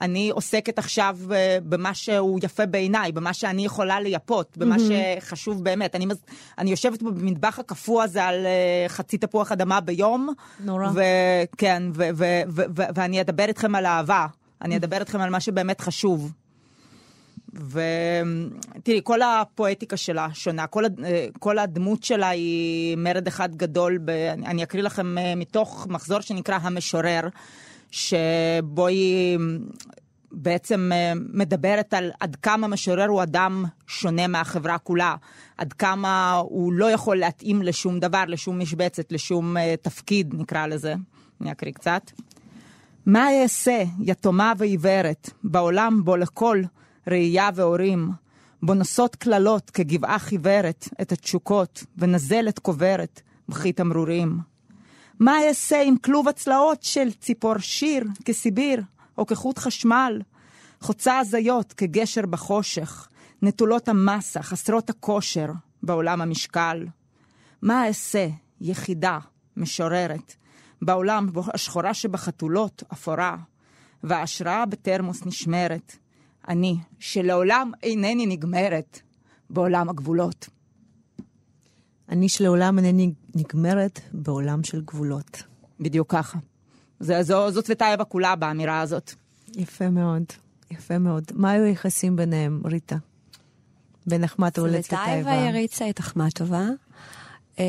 [0.00, 5.20] אני עוסקת עכשיו אה, במה שהוא יפה בעיניי, במה שאני יכולה לייפות, במה mm-hmm.
[5.20, 5.94] שחשוב באמת.
[5.94, 6.06] אני,
[6.58, 10.28] אני יושבת במטבח הקפוא הזה על אה, חצי תפוח אדמה ביום.
[10.60, 10.88] נורא.
[10.94, 11.82] וכן,
[12.94, 14.26] ואני אדבר איתכם על אהבה.
[14.62, 16.32] אני אדבר איתכם על מה שבאמת חשוב.
[17.54, 24.10] ותראי, כל הפואטיקה שלה שונה, כל, אה, כל הדמות שלה היא מרד אחד גדול, ב...
[24.46, 27.20] אני אקריא לכם מתוך מחזור שנקרא המשורר.
[27.90, 29.38] שבו היא
[30.32, 35.14] בעצם אה, מדברת על עד כמה משורר הוא אדם שונה מהחברה כולה,
[35.58, 40.94] עד כמה הוא לא יכול להתאים לשום דבר, לשום משבצת, לשום תפקיד, נקרא לזה.
[41.40, 42.10] אני אקריא קצת.
[43.12, 46.62] מה אעשה, יתומה ועיוורת, בעולם בו לכל
[47.06, 48.10] ראייה והורים,
[48.62, 54.38] בו נושאות קללות כגבעה חיוורת את התשוקות, ונזלת קוברת בכי תמרורים.
[55.20, 58.82] מה אעשה עם כלוב הצלעות של ציפור שיר כסיביר,
[59.18, 60.20] או כחוט חשמל?
[60.80, 63.08] חוצה הזיות כגשר בחושך,
[63.42, 65.48] נטולות המסה, חסרות הכושר
[65.82, 66.86] בעולם המשקל.
[67.62, 68.28] מה אעשה,
[68.60, 69.18] יחידה,
[69.56, 70.34] משוררת,
[70.82, 73.36] בעולם השחורה שבחתולות אפורה,
[74.02, 75.96] וההשראה בתרמוס נשמרת.
[76.48, 79.00] אני, שלעולם אינני נגמרת,
[79.50, 80.48] בעולם הגבולות.
[82.08, 85.42] אני שלעולם אינני נגמרת בעולם של גבולות.
[85.80, 86.38] בדיוק ככה.
[87.00, 89.14] זה, זו, זאת וטייבה כולה באמירה הזאת.
[89.56, 90.22] יפה מאוד,
[90.70, 91.24] יפה מאוד.
[91.34, 92.96] מה היו היחסים ביניהם, ריטה?
[94.06, 95.04] בין אחמטובה לצווטייבה?
[95.04, 96.66] צווטייבה הריצה את אחמטובה.
[97.58, 97.64] אה,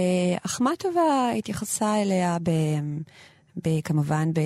[0.46, 2.52] אחמטובה התייחסה אליה ב,
[3.64, 4.40] ב, כמובן ב...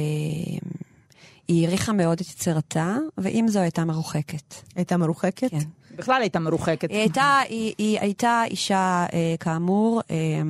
[1.48, 4.56] היא העריכה מאוד את יצירתה, ועם זו הייתה מרוחקת.
[4.76, 5.52] הייתה מרוחקת?
[5.52, 5.58] כן.
[5.96, 6.90] בכלל הייתה מרוחקת.
[6.90, 10.42] היא הייתה, היא, היא הייתה אישה, אה, כאמור, אה,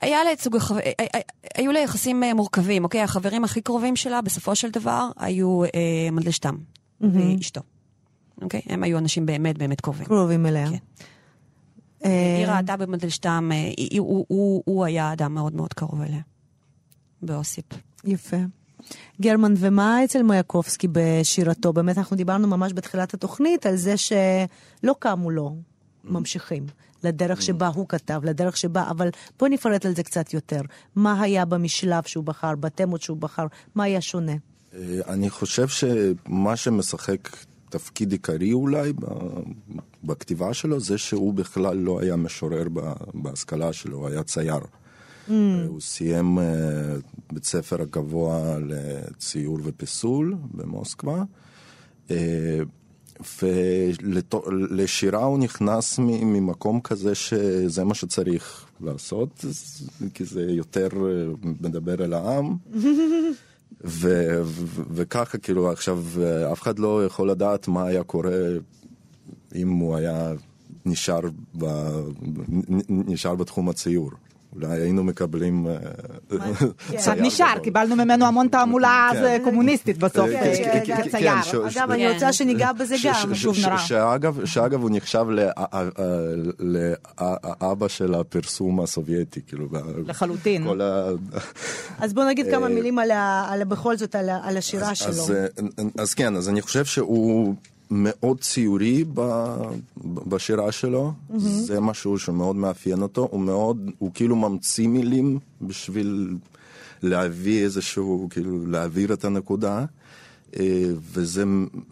[0.00, 1.20] היה לה סוג, אה, אה,
[1.54, 3.00] היו לה יחסים אה, מורכבים, אוקיי?
[3.02, 7.06] החברים הכי קרובים שלה, בסופו של דבר, היו אה, מנדלשטם mm-hmm.
[7.38, 7.60] ואשתו.
[8.42, 8.60] אוקיי?
[8.66, 10.06] הם היו אנשים באמת באמת קרובים.
[10.06, 10.70] קרובים אליה.
[10.70, 10.76] כן.
[12.04, 13.50] היא ראתה במנדלשטם,
[13.98, 16.20] הוא, הוא, הוא היה אדם מאוד מאוד קרוב אליה.
[17.22, 17.64] באוסיפ.
[18.04, 18.36] יפה.
[19.20, 21.72] גרמן, ומה אצל מויקובסקי בשירתו?
[21.72, 25.56] באמת, אנחנו דיברנו ממש בתחילת התוכנית על זה שלא קמו לו
[26.04, 26.66] ממשיכים.
[27.04, 30.60] לדרך שבה הוא כתב, לדרך שבה, אבל בוא נפרט על זה קצת יותר.
[30.96, 34.32] מה היה במשלב שהוא בחר, בתמות שהוא בחר, מה היה שונה?
[34.74, 37.28] אה, אני חושב שמה שמשחק
[37.72, 38.92] תפקיד עיקרי אולי
[40.04, 42.66] בכתיבה שלו, זה שהוא בכלל לא היה משורר
[43.14, 44.60] בהשכלה שלו, הוא היה צייר.
[45.28, 45.32] Mm.
[45.66, 46.42] הוא סיים uh,
[47.32, 51.22] בית ספר הגבוה לציור ופיסול במוסקבה,
[52.08, 52.12] uh,
[53.42, 59.44] ולשירה הוא נכנס ממקום כזה שזה מה שצריך לעשות,
[60.14, 60.88] כי זה יותר
[61.60, 62.56] מדבר אל העם.
[63.84, 66.02] ו- ו- וככה, כאילו, עכשיו,
[66.52, 68.32] אף אחד לא יכול לדעת מה היה קורה
[69.54, 70.32] אם הוא היה
[70.86, 71.20] נשאר,
[71.58, 72.00] ב-
[72.88, 74.10] נשאר בתחום הציור.
[74.56, 75.66] אולי היינו מקבלים...
[75.66, 75.76] אה,
[76.88, 76.96] כן.
[76.96, 79.18] קצת נשאר, קיבלנו ממנו המון תעמולה כן.
[79.18, 81.32] אז, אה, קומוניסטית בסוף, אה, כן, כצייר.
[81.76, 82.12] אגב, אני.
[82.12, 83.34] רוצה שניגע בזה גם.
[83.34, 83.76] שוב נורא.
[84.46, 85.26] שאגב, הוא נחשב
[86.58, 89.68] לאבא של הפרסום הסובייטי, כאילו,
[90.06, 90.66] לחלוטין.
[91.98, 92.98] אז בוא נגיד כמה מילים
[93.68, 95.24] בכל זאת על השירה שלו.
[95.98, 97.54] אז כן, אז אני חושב שהוא
[97.92, 99.54] מאוד ציורי ב,
[100.04, 106.36] בשירה שלו, זה משהו שמאוד מאפיין אותו, הוא מאוד, הוא כאילו ממציא מילים בשביל
[107.02, 109.84] להביא איזשהו, כאילו להעביר את הנקודה.
[110.60, 111.44] אה, וזה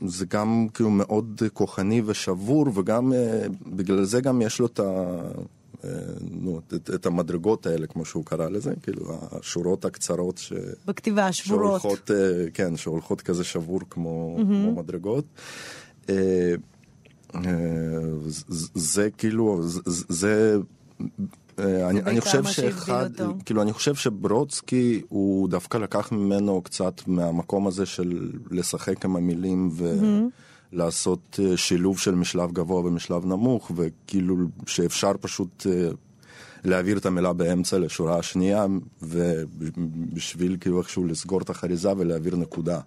[0.07, 5.17] זה גם כאילו מאוד כוחני ושבור, וגם אה, בגלל זה גם יש לו את ה...
[5.85, 5.91] אה,
[6.31, 10.53] נו, את, את המדרגות האלה, כמו שהוא קרא לזה, כאילו השורות הקצרות ש...
[10.87, 11.81] בכתיבה השבורות.
[11.81, 12.11] שהולכות,
[12.55, 15.25] כן, שהולכות כזה שבור כמו, כמו מדרגות.
[16.11, 16.55] אה,
[17.35, 17.41] אה,
[18.75, 19.61] זה כאילו,
[20.09, 20.57] זה...
[21.59, 23.11] אה, אני, אני חושב שאחד.
[23.45, 29.71] כאילו אני חושב שברודסקי הוא דווקא לקח ממנו קצת מהמקום הזה של לשחק עם המילים
[30.73, 34.37] ולעשות שילוב של משלב גבוה ומשלב נמוך וכאילו
[34.67, 35.67] שאפשר פשוט
[36.65, 38.67] להעביר את המילה באמצע לשורה השנייה
[39.03, 42.81] ובשביל כאילו איכשהו לסגור את החריזה ולהעביר נקודה.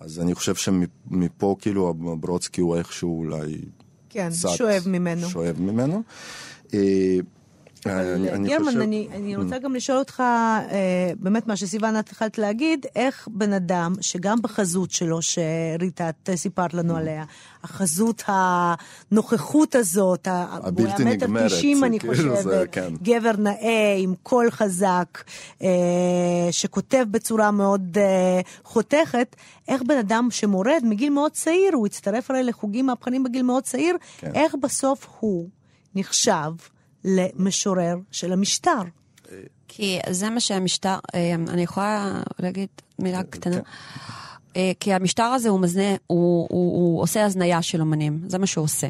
[0.00, 3.58] אז אני חושב שמפה כאילו ברודסקי הוא איכשהו אולי
[4.10, 5.28] כן, קצת שואב ממנו.
[5.28, 6.02] שואב ממנו.
[7.86, 10.66] אה, אני- גרמן, חושב- אני, אני רוצה גם לשאול אותך, אה,
[11.18, 16.74] באמת מה שסיוון את התחלת להגיד, איך בן אדם, שגם בחזות שלו, שריטה, את סיפרת
[16.74, 17.24] לנו עליה,
[17.62, 18.22] החזות,
[19.10, 22.94] הנוכחות הזאת, הבלתי היה מטר נגמרת, תשעים, אני כאילו, זה, חושבת, כן.
[23.02, 25.24] גבר נאה, עם קול חזק,
[25.62, 25.68] אה,
[26.50, 29.36] שכותב בצורה מאוד אה, חותכת,
[29.68, 33.96] איך בן אדם שמורד מגיל מאוד צעיר, הוא הצטרף הרי לחוגים מהפכנים בגיל מאוד צעיר,
[34.18, 34.30] כן.
[34.34, 35.48] איך בסוף הוא
[35.94, 36.52] נחשב
[37.04, 38.82] למשורר של המשטר?
[39.68, 43.60] כי זה מה שהמשטר, אה, אני יכולה להגיד מילה קטנה?
[44.56, 48.46] אה, כי המשטר הזה הוא מזנה, הוא, הוא, הוא עושה הזניה של אומנים, זה מה
[48.46, 48.88] שהוא עושה.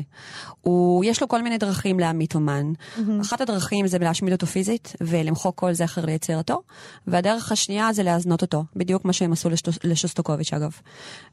[0.60, 2.72] הוא, יש לו כל מיני דרכים להמית אומן.
[3.20, 6.62] אחת הדרכים זה להשמיד אותו פיזית ולמחוק כל זכר ליצירתו,
[7.06, 9.48] והדרך השנייה זה להזנות אותו, בדיוק מה שהם עשו
[9.84, 10.72] לשוסטוקוביץ' אגב.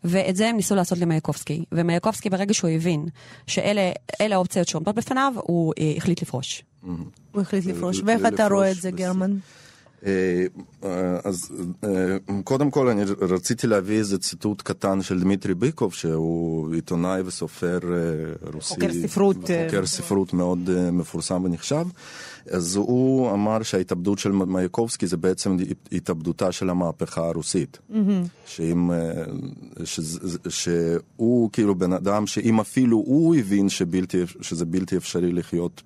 [0.04, 3.06] ואת זה הם ניסו לעשות למייקובסקי, ומייקובסקי ברגע שהוא הבין
[3.48, 6.64] שאלה אלה האופציות שעומדות בפניו, הוא אה, החליט לפרוש.
[7.32, 8.00] הוא החליט לפרוש.
[8.00, 9.32] ל- ואיך אתה רואה את זה, גרמן?
[9.32, 9.61] אה, אה,
[11.24, 11.52] אז
[11.84, 11.89] אה,
[12.43, 18.49] קודם כל אני רציתי להביא איזה ציטוט קטן של דמיטרי ביקוב שהוא עיתונאי וסופר אה,
[18.54, 18.74] רוסי.
[18.74, 21.86] חוקר ספרות, אה, חוקר ספרות מאוד אה, מפורסם ונחשב.
[22.49, 25.58] אז הוא אמר שההתאבדות של מייקובסקי זה בעצם
[25.91, 27.80] התאבדותה של המהפכה הרוסית.
[28.45, 28.97] שאם, אה,
[29.86, 35.82] שזה- שהוא כאילו בן אדם שאם אפילו הוא הבין שבלתי, שזה בלתי אפשרי לחיות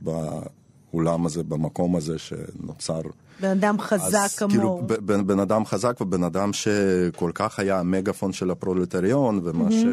[0.96, 3.02] בעולם הזה, במקום הזה שנוצר.
[3.42, 4.82] בן אדם חזק אז כאילו, כמוהו.
[4.88, 9.86] ב- בן, בן אדם חזק ובן אדם שכל כך היה המגפון של הפרולטריון ומה ש...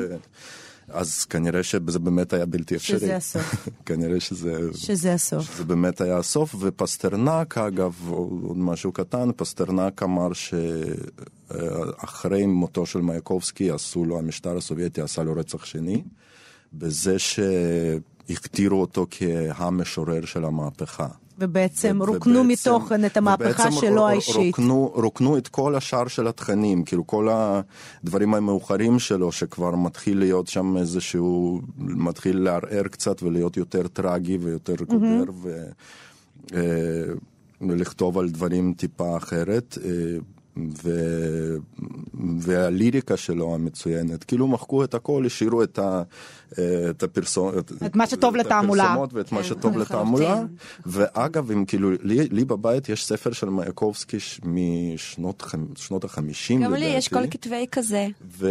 [0.89, 2.99] אז כנראה שזה באמת היה בלתי אפשרי.
[2.99, 3.69] שזה הסוף.
[3.87, 4.53] כנראה שזה...
[4.75, 5.57] שזה הסוף.
[5.57, 10.29] זה באמת היה הסוף, ופסטרנק, אגב, עוד משהו קטן, פסטרנק אמר
[11.53, 16.03] שאחרי מותו של מייקובסקי עשו לו, המשטר הסובייטי עשה לו רצח שני,
[16.73, 17.19] בזה
[18.29, 21.07] שהכתירו אותו כהמשורר של המהפכה.
[21.39, 24.37] ובעצם ו- רוקנו ובעצם- מתוכן את המהפכה שלו האישית.
[24.59, 30.47] רוקנו, רוקנו את כל השאר של התכנים, כאילו כל הדברים המאוחרים שלו, שכבר מתחיל להיות
[30.47, 35.65] שם איזשהו, מתחיל לערער קצת ולהיות יותר טרגי ויותר קודר, ו,
[36.55, 36.61] אה,
[37.61, 39.79] ולכתוב על דברים טיפה אחרת.
[40.57, 40.91] ו...
[42.39, 46.03] והליריקה שלו המצוינת, כאילו מחקו את הכל, השאירו את, ה...
[46.91, 47.51] את, הפרסום...
[47.87, 48.85] את מה שטוב לתעמולה.
[48.85, 50.43] הפרסומות ואת מה שטוב לתעמולה.
[50.87, 56.75] ואגב, אם כאילו, לי, לי בבית יש ספר של מייקובסקי משנות חמ- שנות החמישים, גם
[56.75, 56.85] לי.
[56.87, 58.09] יש כל כתבי כזה.
[58.39, 58.49] ו,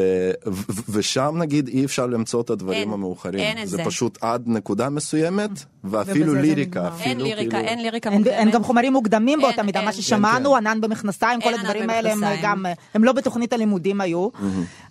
[0.47, 3.39] ו, ושם נגיד אי אפשר למצוא את הדברים אין, המאוחרים.
[3.39, 3.83] אין את זה זה.
[3.85, 5.51] פשוט עד נקודה מסוימת,
[5.83, 6.87] ואפילו ליריקה.
[6.87, 8.37] אפילו, אין ליריקה, כאילו, אין ליריקה אין, מוקדמת.
[8.37, 9.85] אין גם חומרים מוקדמים אין, באותה מידה, אין.
[9.85, 12.23] מה ששמענו, כן, ענן במכנסיים, כל הדברים האלה הם.
[12.43, 14.29] גם, הם לא בתוכנית הלימודים היו,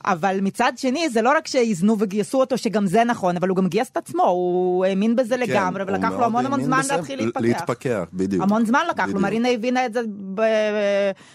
[0.05, 3.69] אבל מצד שני, זה לא רק שאיזנו וגייסו אותו, שגם זה נכון, אבל הוא גם
[3.69, 7.41] גייס את עצמו, הוא האמין בזה כן, לגמרי, ולקח לו המון המון זמן להתחיל להתפתח.
[7.41, 8.43] להתפכח, בדיוק.
[8.43, 9.21] המון זמן לקח לו.
[9.21, 10.01] מרינה הבינה את זה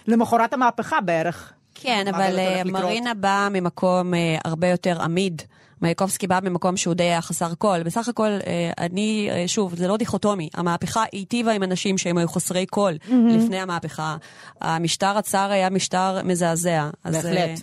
[0.08, 1.54] למחרת המהפכה בערך.
[1.76, 2.62] כן, אבל אה.
[2.66, 5.42] מרינה באה ממקום אה, הרבה יותר עמיד.
[5.86, 7.84] מייקובסקי בא ממקום שהוא די היה חסר קול.
[7.84, 10.50] בסך הכל, אה, אני, אה, שוב, זה לא דיכוטומי.
[10.54, 12.94] המהפכה היטיבה עם אנשים שהם היו חסרי קול
[13.36, 14.18] לפני המהפכה.
[14.62, 16.90] המשטר הצארי היה משטר מזעזע.
[17.04, 17.38] אז, בהחלט.
[17.38, 17.56] אה,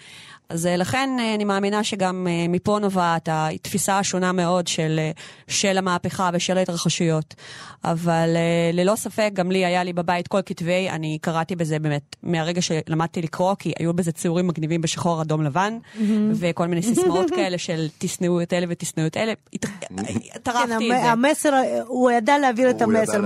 [0.49, 5.01] אז אה, לכן אה, אני מאמינה שגם אה, מפה נובעת התפיסה השונה מאוד של,
[5.49, 7.35] של המהפכה ושל ההתרחשויות.
[7.85, 8.29] אבל
[8.73, 13.23] ללא ספק, גם לי היה לי בבית כל כתבי, אני קראתי בזה באמת מהרגע שלמדתי
[13.23, 15.79] לקרוא, כי היו בזה ציורים מגניבים בשחור, אדום, לבן,
[16.35, 19.33] וכל מיני סיסמאות כאלה של תשנאו את אלה ותשנאו את אלה.
[19.61, 19.69] כן,
[20.43, 21.11] טרחתי את המ- זה.
[21.11, 21.53] המסר,
[21.87, 23.21] הוא ידע להעביר את המסר,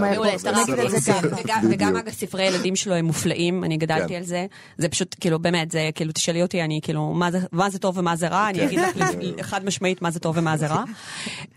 [0.98, 1.12] זה.
[1.46, 1.66] ככה.
[1.70, 1.96] וגם-.
[1.96, 4.14] אגב ספרי ילדים שלו הם מופלאים, אני גדלתי כן.
[4.14, 4.46] על זה.
[4.78, 7.98] זה פשוט, כאילו, באמת, זה, כאילו, תשאלי אותי, אני כאילו, מה זה- מה זה טוב
[7.98, 8.64] ומה זה רע, אני כן.
[8.66, 8.96] אגיד לך
[9.50, 10.84] חד משמעית מה זה טוב ומה זה רע.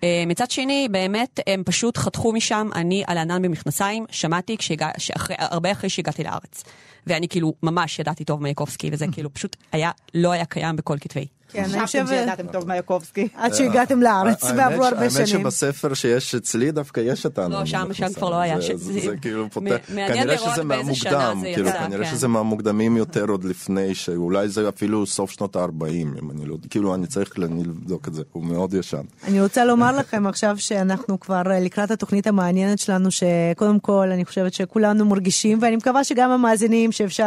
[0.04, 5.36] אה, מצד שני, באמת, הם פשוט חתכו משם, אני על הענן במכנסיים, שמעתי כשהגע- שאחרי-
[5.39, 6.64] הרבה אחרי שהגעתי לארץ.
[7.08, 11.26] ואני כאילו ממש ידעתי טוב מייקובסקי, וזה כאילו פשוט היה, לא היה קיים בכל כתבי.
[11.52, 13.28] כן, אני חשבתם חושבת, שידעתם טוב מייקובסקי.
[13.36, 15.28] עד שהגעתם לארץ האמת ועברו הרבה האמת שנים.
[15.28, 17.52] שבספר שיש אצלי דווקא יש את הענן.
[17.52, 17.93] לא, שם-.
[17.93, 18.58] שם כבר לא היה.
[18.76, 22.12] זה- כאילו מעניין כנראה לראות שזה באיזה שנה מהמוקדם, כאילו כנראה כן.
[22.12, 26.95] שזה מהמוקדמים יותר עוד לפני, שאולי זה אפילו סוף שנות ה-40, אם אני לא, כאילו
[26.95, 29.02] אני צריך לבדוק את זה, הוא מאוד ישן.
[29.28, 34.26] אני רוצה לומר לכם עכשיו שאנחנו כבר אה, לקראת התוכנית המעניינת שלנו, שקודם כל אני
[34.26, 37.26] חושבת שכולנו מרגישים, ואני מקווה שגם המאזינים, שאפשר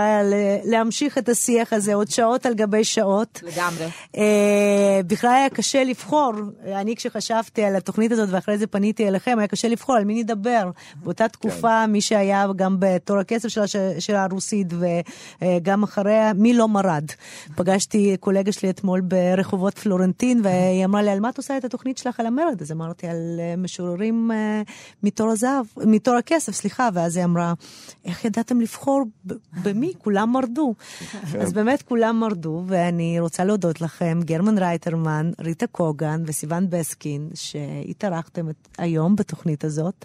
[0.65, 3.41] להמשיך את השיח הזה עוד שעות על גבי שעות.
[3.43, 3.87] לגמרי.
[4.17, 6.33] אה, בכלל היה קשה לבחור,
[6.67, 10.71] אני כשחשבתי על התוכנית הזאת ואחרי זה פניתי אליכם, היה קשה לבחור על מי נדבר.
[10.97, 13.77] באותה תקופה, מי שהיה גם בתור הכסף של, הש...
[13.99, 14.67] של הרוסית
[15.43, 17.05] וגם אחריה, מי לא מרד.
[17.55, 21.99] פגשתי קולגה שלי אתמול ברחובות פלורנטין, והיא אמרה לי, על מה את עושה את התוכנית
[21.99, 22.63] שלך על המרד?
[22.63, 24.63] אז אמרתי, על אה, משוררים אה,
[25.03, 27.53] מתור הזהב, מתור הכסף, סליחה, ואז היא אמרה,
[28.05, 29.03] איך ידעתם לבחור
[29.63, 29.93] במי?
[29.99, 30.75] כולם מרדו.
[31.41, 38.47] אז באמת כולם מרדו, ואני רוצה להודות לכם, גרמן רייטרמן, ריטה קוגן וסיון בסקין, שהתארחתם
[38.79, 40.05] היום בתוכנית הזאת,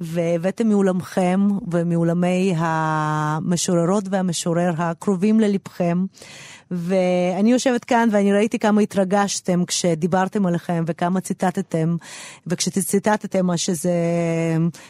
[0.00, 6.04] והבאתם מעולמכם ומעולמי המשוררות והמשורר הקרובים ללבכם.
[6.70, 11.96] ואני יושבת כאן ואני ראיתי כמה התרגשתם כשדיברתם עליכם וכמה ציטטתם,
[12.46, 13.92] וכשציטטתם שזה,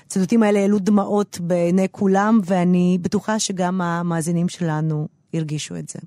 [0.07, 5.99] הציטוטים האלה העלו דמעות בעיני כולם, ואני בטוחה שגם המאזינים שלנו הרגישו את זה.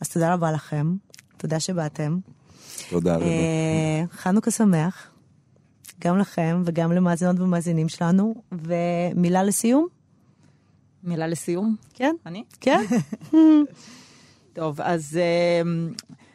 [0.00, 0.94] אז תודה רבה לכם,
[1.36, 2.18] תודה שבאתם.
[2.90, 3.24] תודה רבה.
[3.24, 5.10] אה, חנוכה שמח,
[6.00, 9.86] גם לכם וגם למאזינות ומאזינים שלנו, ומילה לסיום?
[11.04, 11.76] מילה לסיום?
[11.94, 12.14] כן?
[12.26, 12.44] אני?
[12.60, 12.84] כן?
[14.56, 15.18] טוב, אז
[15.62, 15.92] אמ,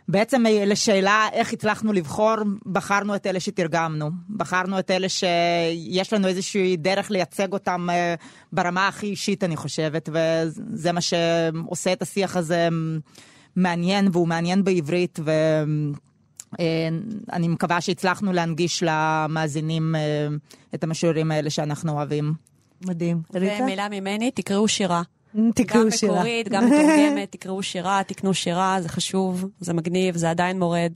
[0.07, 2.35] בעצם אה, לשאלה איך הצלחנו לבחור,
[2.65, 4.09] בחרנו את אלה שתרגמנו.
[4.37, 8.15] בחרנו את אלה שיש לנו איזושהי דרך לייצג אותם אה,
[8.53, 12.67] ברמה הכי אישית, אני חושבת, וזה מה שעושה את השיח הזה
[13.55, 15.31] מעניין, והוא מעניין בעברית, ו...
[16.59, 16.89] אה,
[17.33, 20.27] אני מקווה שהצלחנו להנגיש למאזינים אה,
[20.75, 22.33] את המשוררים האלה שאנחנו אוהבים.
[22.85, 23.21] מדהים.
[23.35, 23.63] ריטה?
[23.63, 25.01] ומילה ממני, תקראו שירה.
[25.55, 26.13] תקראו גם שירה.
[26.13, 30.91] מקורית, גם מתורגמת, תקראו שירה, תקנו שירה, זה חשוב, זה מגניב, זה עדיין מורד.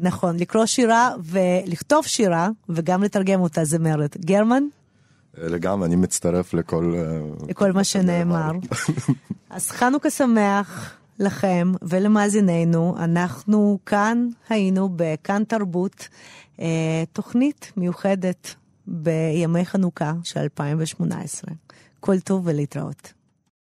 [0.00, 4.08] נכון, לקרוא שירה ולכתוב שירה וגם לתרגם אותה זה מרד.
[4.16, 4.62] גרמן,
[5.36, 6.94] לגמרי, אני מצטרף לכל...
[6.96, 8.50] אה, לכל מה שנאמר.
[9.50, 12.94] אז חנוכה שמח לכם ולמאזיננו.
[12.98, 16.08] אנחנו כאן היינו בכאן תרבות,
[16.60, 18.54] אה, תוכנית מיוחדת
[18.86, 21.54] בימי חנוכה של 2018.
[22.00, 23.17] כל טוב ולהתראות.